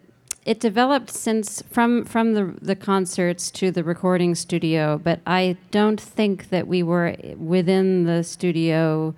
it 0.47 0.59
developed 0.59 1.11
since 1.11 1.61
from 1.69 2.05
from 2.05 2.33
the 2.33 2.55
the 2.59 2.75
concerts 2.75 3.51
to 3.51 3.69
the 3.69 3.83
recording 3.83 4.33
studio, 4.33 4.97
but 4.97 5.19
I 5.27 5.57
don't 5.69 6.01
think 6.01 6.49
that 6.49 6.67
we 6.67 6.81
were 6.81 7.15
within 7.37 8.05
the 8.05 8.23
studio 8.23 9.13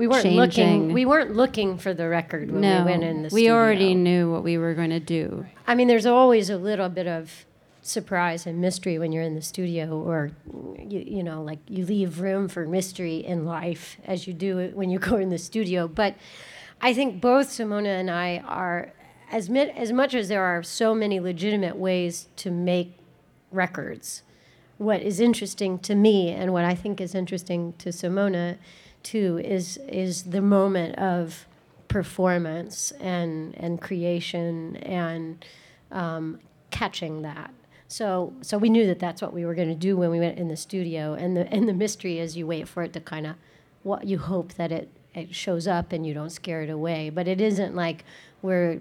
we 0.00 0.06
weren't 0.06 0.22
changing. 0.22 0.38
looking. 0.38 0.92
We 0.94 1.04
weren't 1.04 1.36
looking 1.36 1.76
for 1.76 1.92
the 1.92 2.08
record 2.08 2.50
when 2.50 2.62
no, 2.62 2.78
we 2.78 2.90
went 2.90 3.04
in 3.04 3.16
the 3.18 3.24
we 3.24 3.28
studio. 3.28 3.52
We 3.52 3.60
already 3.60 3.94
knew 3.94 4.32
what 4.32 4.42
we 4.42 4.56
were 4.56 4.72
going 4.72 4.88
to 4.88 4.98
do. 4.98 5.44
I 5.66 5.74
mean, 5.74 5.88
there's 5.88 6.06
always 6.06 6.48
a 6.48 6.56
little 6.56 6.88
bit 6.88 7.06
of 7.06 7.44
surprise 7.82 8.46
and 8.46 8.62
mystery 8.62 8.98
when 8.98 9.12
you're 9.12 9.22
in 9.22 9.34
the 9.34 9.42
studio, 9.42 10.00
or 10.00 10.30
you, 10.78 11.04
you 11.06 11.22
know, 11.22 11.42
like 11.42 11.58
you 11.68 11.84
leave 11.84 12.20
room 12.20 12.48
for 12.48 12.66
mystery 12.66 13.18
in 13.18 13.44
life 13.44 13.98
as 14.06 14.26
you 14.26 14.32
do 14.32 14.70
when 14.72 14.88
you 14.88 14.98
go 14.98 15.16
in 15.16 15.28
the 15.28 15.36
studio. 15.36 15.86
But 15.86 16.14
I 16.80 16.94
think 16.94 17.20
both 17.20 17.50
Simone 17.50 17.84
and 17.84 18.10
I 18.10 18.38
are 18.46 18.94
as 19.30 19.50
mit, 19.50 19.68
as 19.76 19.92
much 19.92 20.14
as 20.14 20.28
there 20.28 20.42
are 20.42 20.62
so 20.62 20.94
many 20.94 21.20
legitimate 21.20 21.76
ways 21.76 22.28
to 22.36 22.50
make 22.50 22.96
records. 23.52 24.22
What 24.78 25.02
is 25.02 25.20
interesting 25.20 25.78
to 25.80 25.94
me, 25.94 26.30
and 26.30 26.54
what 26.54 26.64
I 26.64 26.74
think 26.74 27.02
is 27.02 27.14
interesting 27.14 27.74
to 27.76 27.92
Simone 27.92 28.56
too 29.02 29.40
is 29.44 29.78
is 29.88 30.24
the 30.24 30.40
moment 30.42 30.96
of 30.98 31.46
performance 31.88 32.92
and 33.00 33.54
and 33.58 33.80
creation 33.80 34.76
and 34.78 35.44
um, 35.92 36.40
catching 36.70 37.22
that 37.22 37.52
So 37.88 38.34
so 38.42 38.58
we 38.58 38.70
knew 38.70 38.86
that 38.88 38.98
that's 39.00 39.22
what 39.22 39.32
we 39.34 39.44
were 39.44 39.54
going 39.54 39.68
to 39.68 39.74
do 39.74 39.96
when 39.96 40.10
we 40.10 40.20
went 40.20 40.38
in 40.38 40.48
the 40.48 40.56
studio. 40.56 41.14
And 41.14 41.36
the 41.36 41.52
and 41.52 41.68
the 41.68 41.74
mystery 41.74 42.18
is 42.18 42.36
you 42.36 42.46
wait 42.46 42.68
for 42.68 42.82
it 42.84 42.92
to 42.94 43.00
kind 43.00 43.26
of 43.26 43.36
what 43.82 44.06
you 44.06 44.18
hope 44.18 44.54
that 44.54 44.72
it 44.72 44.90
it 45.14 45.34
shows 45.34 45.66
up 45.68 45.92
and 45.92 46.06
you 46.06 46.14
don't 46.14 46.30
scare 46.30 46.62
it 46.62 46.70
away. 46.70 47.10
But 47.10 47.28
it 47.28 47.40
isn't 47.40 47.74
like 47.76 48.04
we're 48.42 48.80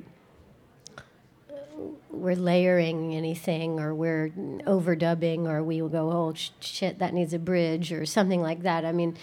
we're 2.11 2.35
layering 2.35 3.15
anything 3.15 3.79
or 3.79 3.93
we're 3.95 4.29
overdubbing 4.67 5.47
or 5.47 5.63
we 5.63 5.81
will 5.81 5.89
go 5.89 6.11
oh 6.11 6.33
sh- 6.33 6.49
shit 6.59 6.99
that 6.99 7.13
needs 7.13 7.33
a 7.33 7.39
bridge 7.39 7.91
or 7.93 8.05
something 8.05 8.41
like 8.41 8.63
that 8.63 8.85
i 8.85 8.91
mean 8.91 9.15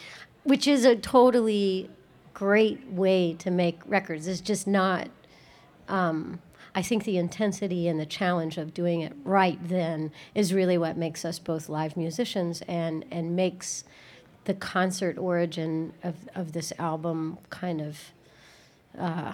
which 0.47 0.67
is 0.67 0.85
a 0.85 0.97
totally 0.97 1.91
great 2.35 2.87
way 2.91 3.35
to 3.35 3.51
make 3.51 3.81
records 3.87 4.27
it's 4.27 4.41
just 4.41 4.67
not 4.67 5.09
um, 5.89 6.41
i 6.75 6.83
think 6.83 7.05
the 7.05 7.17
intensity 7.17 7.89
and 7.89 7.99
the 7.99 8.07
challenge 8.07 8.59
of 8.59 8.73
doing 8.75 9.01
it 9.01 9.13
right 9.25 9.59
then 9.69 10.13
is 10.35 10.53
really 10.53 10.79
what 10.79 10.97
makes 10.97 11.25
us 11.25 11.39
both 11.39 11.69
live 11.69 11.97
musicians 11.97 12.63
and 12.69 13.05
and 13.11 13.35
makes 13.35 13.85
the 14.45 14.55
concert 14.55 15.19
origin 15.19 15.93
of, 16.05 16.15
of 16.35 16.53
this 16.53 16.73
album 16.79 17.37
kind 17.51 17.81
of 17.81 17.99
uh, 18.99 19.33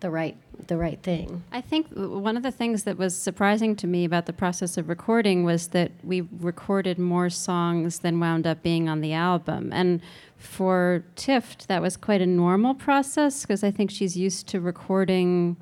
the 0.00 0.10
right 0.10 0.36
the 0.66 0.76
right 0.76 1.02
thing. 1.02 1.42
I 1.50 1.62
think 1.62 1.88
one 1.94 2.36
of 2.36 2.42
the 2.42 2.50
things 2.50 2.84
that 2.84 2.98
was 2.98 3.16
surprising 3.16 3.74
to 3.76 3.86
me 3.86 4.04
about 4.04 4.26
the 4.26 4.32
process 4.32 4.76
of 4.76 4.88
recording 4.88 5.44
was 5.44 5.68
that 5.68 5.92
we 6.02 6.20
recorded 6.20 6.98
more 6.98 7.30
songs 7.30 8.00
than 8.00 8.20
wound 8.20 8.46
up 8.46 8.62
being 8.62 8.88
on 8.88 9.00
the 9.00 9.14
album. 9.14 9.72
And 9.72 10.02
for 10.44 11.04
Tift, 11.16 11.66
that 11.66 11.82
was 11.82 11.96
quite 11.96 12.20
a 12.20 12.26
normal 12.26 12.74
process 12.74 13.42
because 13.42 13.64
I 13.64 13.70
think 13.70 13.90
she's 13.90 14.16
used 14.16 14.46
to 14.48 14.60
recording 14.60 15.56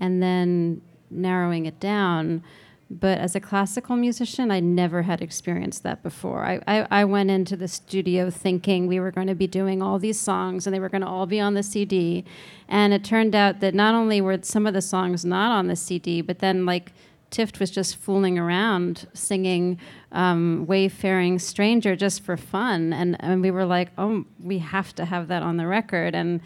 and 0.00 0.22
then 0.22 0.82
narrowing 1.10 1.66
it 1.66 1.80
down. 1.80 2.42
But 2.90 3.18
as 3.18 3.34
a 3.34 3.40
classical 3.40 3.96
musician, 3.96 4.50
I 4.50 4.60
never 4.60 5.02
had 5.02 5.22
experienced 5.22 5.82
that 5.84 6.02
before. 6.02 6.44
I, 6.44 6.60
I, 6.66 6.86
I 6.90 7.04
went 7.04 7.30
into 7.30 7.56
the 7.56 7.66
studio 7.66 8.30
thinking 8.30 8.86
we 8.86 9.00
were 9.00 9.10
going 9.10 9.26
to 9.26 9.34
be 9.34 9.46
doing 9.46 9.82
all 9.82 9.98
these 9.98 10.20
songs 10.20 10.66
and 10.66 10.74
they 10.74 10.80
were 10.80 10.90
going 10.90 11.00
to 11.00 11.08
all 11.08 11.26
be 11.26 11.40
on 11.40 11.54
the 11.54 11.62
CD. 11.62 12.24
And 12.68 12.92
it 12.92 13.02
turned 13.02 13.34
out 13.34 13.60
that 13.60 13.74
not 13.74 13.94
only 13.94 14.20
were 14.20 14.38
some 14.42 14.66
of 14.66 14.74
the 14.74 14.82
songs 14.82 15.24
not 15.24 15.50
on 15.50 15.66
the 15.68 15.76
CD, 15.76 16.20
but 16.20 16.40
then 16.40 16.66
like 16.66 16.92
Tift 17.34 17.58
was 17.58 17.68
just 17.68 17.96
fooling 17.96 18.38
around 18.38 19.08
singing 19.12 19.80
um, 20.12 20.66
Wayfaring 20.68 21.40
Stranger 21.40 21.96
just 21.96 22.22
for 22.22 22.36
fun. 22.36 22.92
And, 22.92 23.16
and 23.18 23.42
we 23.42 23.50
were 23.50 23.64
like, 23.64 23.90
oh, 23.98 24.24
we 24.40 24.58
have 24.58 24.94
to 24.94 25.04
have 25.04 25.26
that 25.28 25.42
on 25.42 25.56
the 25.56 25.66
record. 25.66 26.14
And 26.14 26.40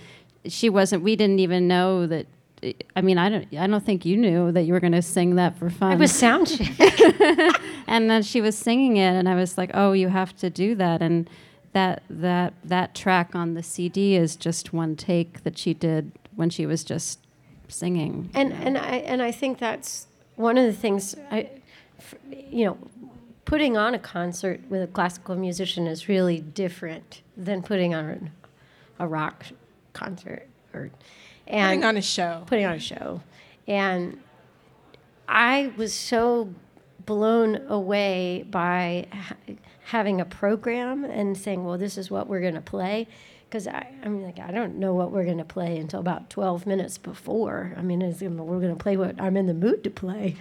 she 0.46 0.70
wasn't, 0.70 1.03
we 1.03 1.14
didn't 1.14 1.40
even 1.40 1.68
know 1.68 2.07
that. 2.07 2.27
I 2.96 3.03
mean, 3.03 3.18
I 3.18 3.29
don't. 3.29 3.46
I 3.57 3.68
don't 3.68 3.85
think 3.85 4.05
you 4.05 4.16
knew 4.16 4.51
that 4.51 4.62
you 4.62 4.72
were 4.72 4.81
going 4.81 4.92
to 4.92 5.01
sing 5.01 5.37
that 5.37 5.57
for 5.57 5.70
fun. 5.70 5.92
It 5.92 5.98
was 6.01 6.11
sound 6.11 6.48
check. 6.48 6.77
and 7.87 8.11
then 8.11 8.24
she 8.24 8.40
was 8.40 8.59
singing 8.59 8.96
it, 8.96 9.12
and 9.12 9.29
I 9.29 9.37
was 9.37 9.57
like, 9.57 9.70
"Oh, 9.74 9.92
you 9.92 10.09
have 10.09 10.37
to 10.38 10.51
do 10.51 10.74
that." 10.74 11.01
And 11.01 11.31
that 11.72 12.03
that 12.11 12.55
that 12.64 12.96
track 12.96 13.37
on 13.37 13.55
the 13.55 13.62
CD 13.62 14.16
is 14.16 14.35
just 14.35 14.72
one 14.72 14.96
take 14.96 15.44
that 15.44 15.57
she 15.57 15.72
did 15.72 16.11
when 16.35 16.51
she 16.51 16.66
was 16.66 16.83
just 16.83 17.20
singing. 17.68 18.29
and 18.35 18.53
and 18.53 18.77
I 18.77 18.96
and 18.96 19.22
I 19.22 19.31
think 19.31 19.59
that's 19.59 20.08
one 20.38 20.57
of 20.57 20.64
the 20.64 20.72
things 20.72 21.14
I, 21.31 21.51
you 22.31 22.64
know, 22.66 22.79
putting 23.44 23.77
on 23.77 23.94
a 23.94 23.98
concert 23.98 24.61
with 24.68 24.83
a 24.83 24.87
classical 24.87 25.35
musician 25.37 25.87
is 25.87 26.09
really 26.09 26.38
different 26.40 27.22
than 27.37 27.62
putting 27.62 27.94
on 27.94 28.31
a 28.98 29.07
rock 29.07 29.46
concert 29.92 30.46
or 30.72 30.90
and 31.46 31.68
Putting 31.81 31.85
on 31.85 31.96
a 31.96 32.03
show. 32.03 32.42
putting 32.46 32.66
on 32.66 32.74
a 32.74 32.79
show. 32.81 33.22
And 33.66 34.20
I 35.27 35.72
was 35.77 35.92
so 35.94 36.53
blown 37.07 37.57
away 37.68 38.44
by 38.51 39.07
ha- 39.12 39.37
having 39.87 40.20
a 40.20 40.24
program 40.27 41.05
and 41.05 41.37
saying, 41.37 41.64
well, 41.64 41.79
this 41.79 41.96
is 41.98 42.11
what 42.11 42.29
we're 42.29 42.40
going 42.42 42.55
to 42.55 42.61
play. 42.61 43.09
Because 43.49 43.67
I, 43.67 43.87
I'm 44.05 44.23
like, 44.23 44.39
I 44.39 44.51
don't 44.51 44.77
know 44.77 44.93
what 44.93 45.11
we're 45.11 45.25
going 45.25 45.39
to 45.39 45.45
play 45.45 45.79
until 45.79 46.01
about 46.01 46.29
12 46.29 46.67
minutes 46.67 46.99
before. 46.99 47.73
I 47.79 47.83
mean, 47.83 48.01
gonna- 48.01 48.45
we're 48.45 48.61
going 48.61 48.77
to 48.77 48.83
play 48.83 48.97
what 48.97 49.21
I'm 49.21 49.37
in 49.37 49.47
the 49.47 49.55
mood 49.55 49.85
to 49.85 49.91
play. 49.91 50.37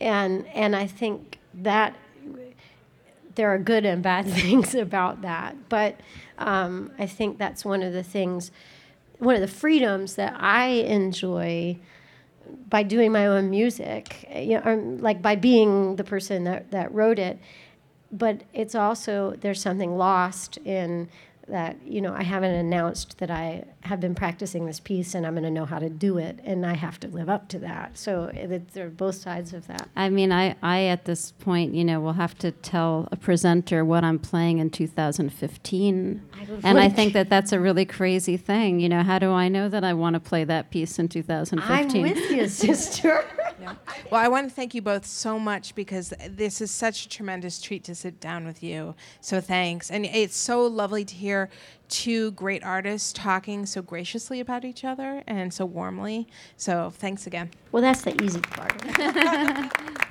And, 0.00 0.46
and 0.48 0.76
I 0.76 0.86
think 0.86 1.38
that 1.54 1.96
there 3.34 3.48
are 3.48 3.58
good 3.58 3.84
and 3.84 4.02
bad 4.02 4.26
things 4.28 4.74
about 4.74 5.22
that. 5.22 5.68
But 5.68 5.98
um, 6.38 6.92
I 6.98 7.06
think 7.06 7.38
that's 7.38 7.64
one 7.64 7.82
of 7.82 7.92
the 7.92 8.02
things, 8.02 8.50
one 9.18 9.34
of 9.34 9.40
the 9.40 9.48
freedoms 9.48 10.16
that 10.16 10.34
I 10.38 10.66
enjoy 10.66 11.78
by 12.68 12.82
doing 12.82 13.12
my 13.12 13.26
own 13.26 13.50
music, 13.50 14.28
you 14.34 14.60
know, 14.60 14.96
like 15.00 15.22
by 15.22 15.36
being 15.36 15.96
the 15.96 16.04
person 16.04 16.44
that, 16.44 16.70
that 16.70 16.92
wrote 16.92 17.18
it. 17.18 17.38
But 18.10 18.42
it's 18.52 18.74
also, 18.74 19.36
there's 19.40 19.62
something 19.62 19.96
lost 19.96 20.58
in 20.58 21.08
that, 21.48 21.76
you 21.84 22.00
know, 22.00 22.14
I 22.14 22.22
haven't 22.22 22.54
announced 22.54 23.18
that 23.18 23.30
I 23.30 23.64
have 23.82 24.00
been 24.00 24.14
practicing 24.14 24.66
this 24.66 24.80
piece 24.80 25.14
and 25.14 25.26
I'm 25.26 25.34
going 25.34 25.44
to 25.44 25.50
know 25.50 25.64
how 25.64 25.78
to 25.78 25.90
do 25.90 26.18
it, 26.18 26.38
and 26.44 26.64
I 26.64 26.74
have 26.74 27.00
to 27.00 27.08
live 27.08 27.28
up 27.28 27.48
to 27.48 27.58
that. 27.60 27.98
So 27.98 28.24
it, 28.34 28.72
there 28.72 28.86
are 28.86 28.90
both 28.90 29.16
sides 29.16 29.52
of 29.52 29.66
that. 29.66 29.88
I 29.96 30.08
mean, 30.08 30.32
I, 30.32 30.56
I 30.62 30.84
at 30.84 31.04
this 31.04 31.32
point, 31.32 31.74
you 31.74 31.84
know, 31.84 32.00
will 32.00 32.12
have 32.14 32.36
to 32.38 32.52
tell 32.52 33.08
a 33.10 33.16
presenter 33.16 33.84
what 33.84 34.04
I'm 34.04 34.18
playing 34.18 34.58
in 34.58 34.70
2015, 34.70 36.22
and 36.62 36.78
I 36.78 36.88
think 36.88 37.12
that 37.12 37.28
that's 37.28 37.52
a 37.52 37.60
really 37.60 37.84
crazy 37.84 38.36
thing. 38.36 38.80
You 38.80 38.88
know, 38.88 39.02
how 39.02 39.18
do 39.18 39.32
I 39.32 39.48
know 39.48 39.68
that 39.68 39.84
I 39.84 39.94
want 39.94 40.14
to 40.14 40.20
play 40.20 40.44
that 40.44 40.70
piece 40.70 40.98
in 40.98 41.08
2015? 41.08 41.60
I'm 41.96 42.02
with 42.02 42.30
you, 42.30 42.48
sister. 42.48 43.24
Well, 44.10 44.20
I 44.20 44.28
want 44.28 44.48
to 44.48 44.54
thank 44.54 44.74
you 44.74 44.82
both 44.82 45.06
so 45.06 45.38
much 45.38 45.74
because 45.74 46.12
this 46.28 46.60
is 46.60 46.70
such 46.70 47.06
a 47.06 47.08
tremendous 47.08 47.60
treat 47.60 47.84
to 47.84 47.94
sit 47.94 48.20
down 48.20 48.46
with 48.46 48.62
you. 48.62 48.94
So 49.20 49.40
thanks. 49.40 49.90
And 49.90 50.04
it's 50.06 50.36
so 50.36 50.66
lovely 50.66 51.04
to 51.04 51.14
hear 51.14 51.48
two 51.88 52.32
great 52.32 52.64
artists 52.64 53.12
talking 53.12 53.66
so 53.66 53.82
graciously 53.82 54.40
about 54.40 54.64
each 54.64 54.84
other 54.84 55.22
and 55.26 55.52
so 55.52 55.64
warmly. 55.64 56.26
So 56.56 56.90
thanks 56.90 57.26
again. 57.26 57.50
well, 57.70 57.82
that's 57.82 58.02
the 58.02 58.20
easy 58.22 58.40
part. 58.40 58.72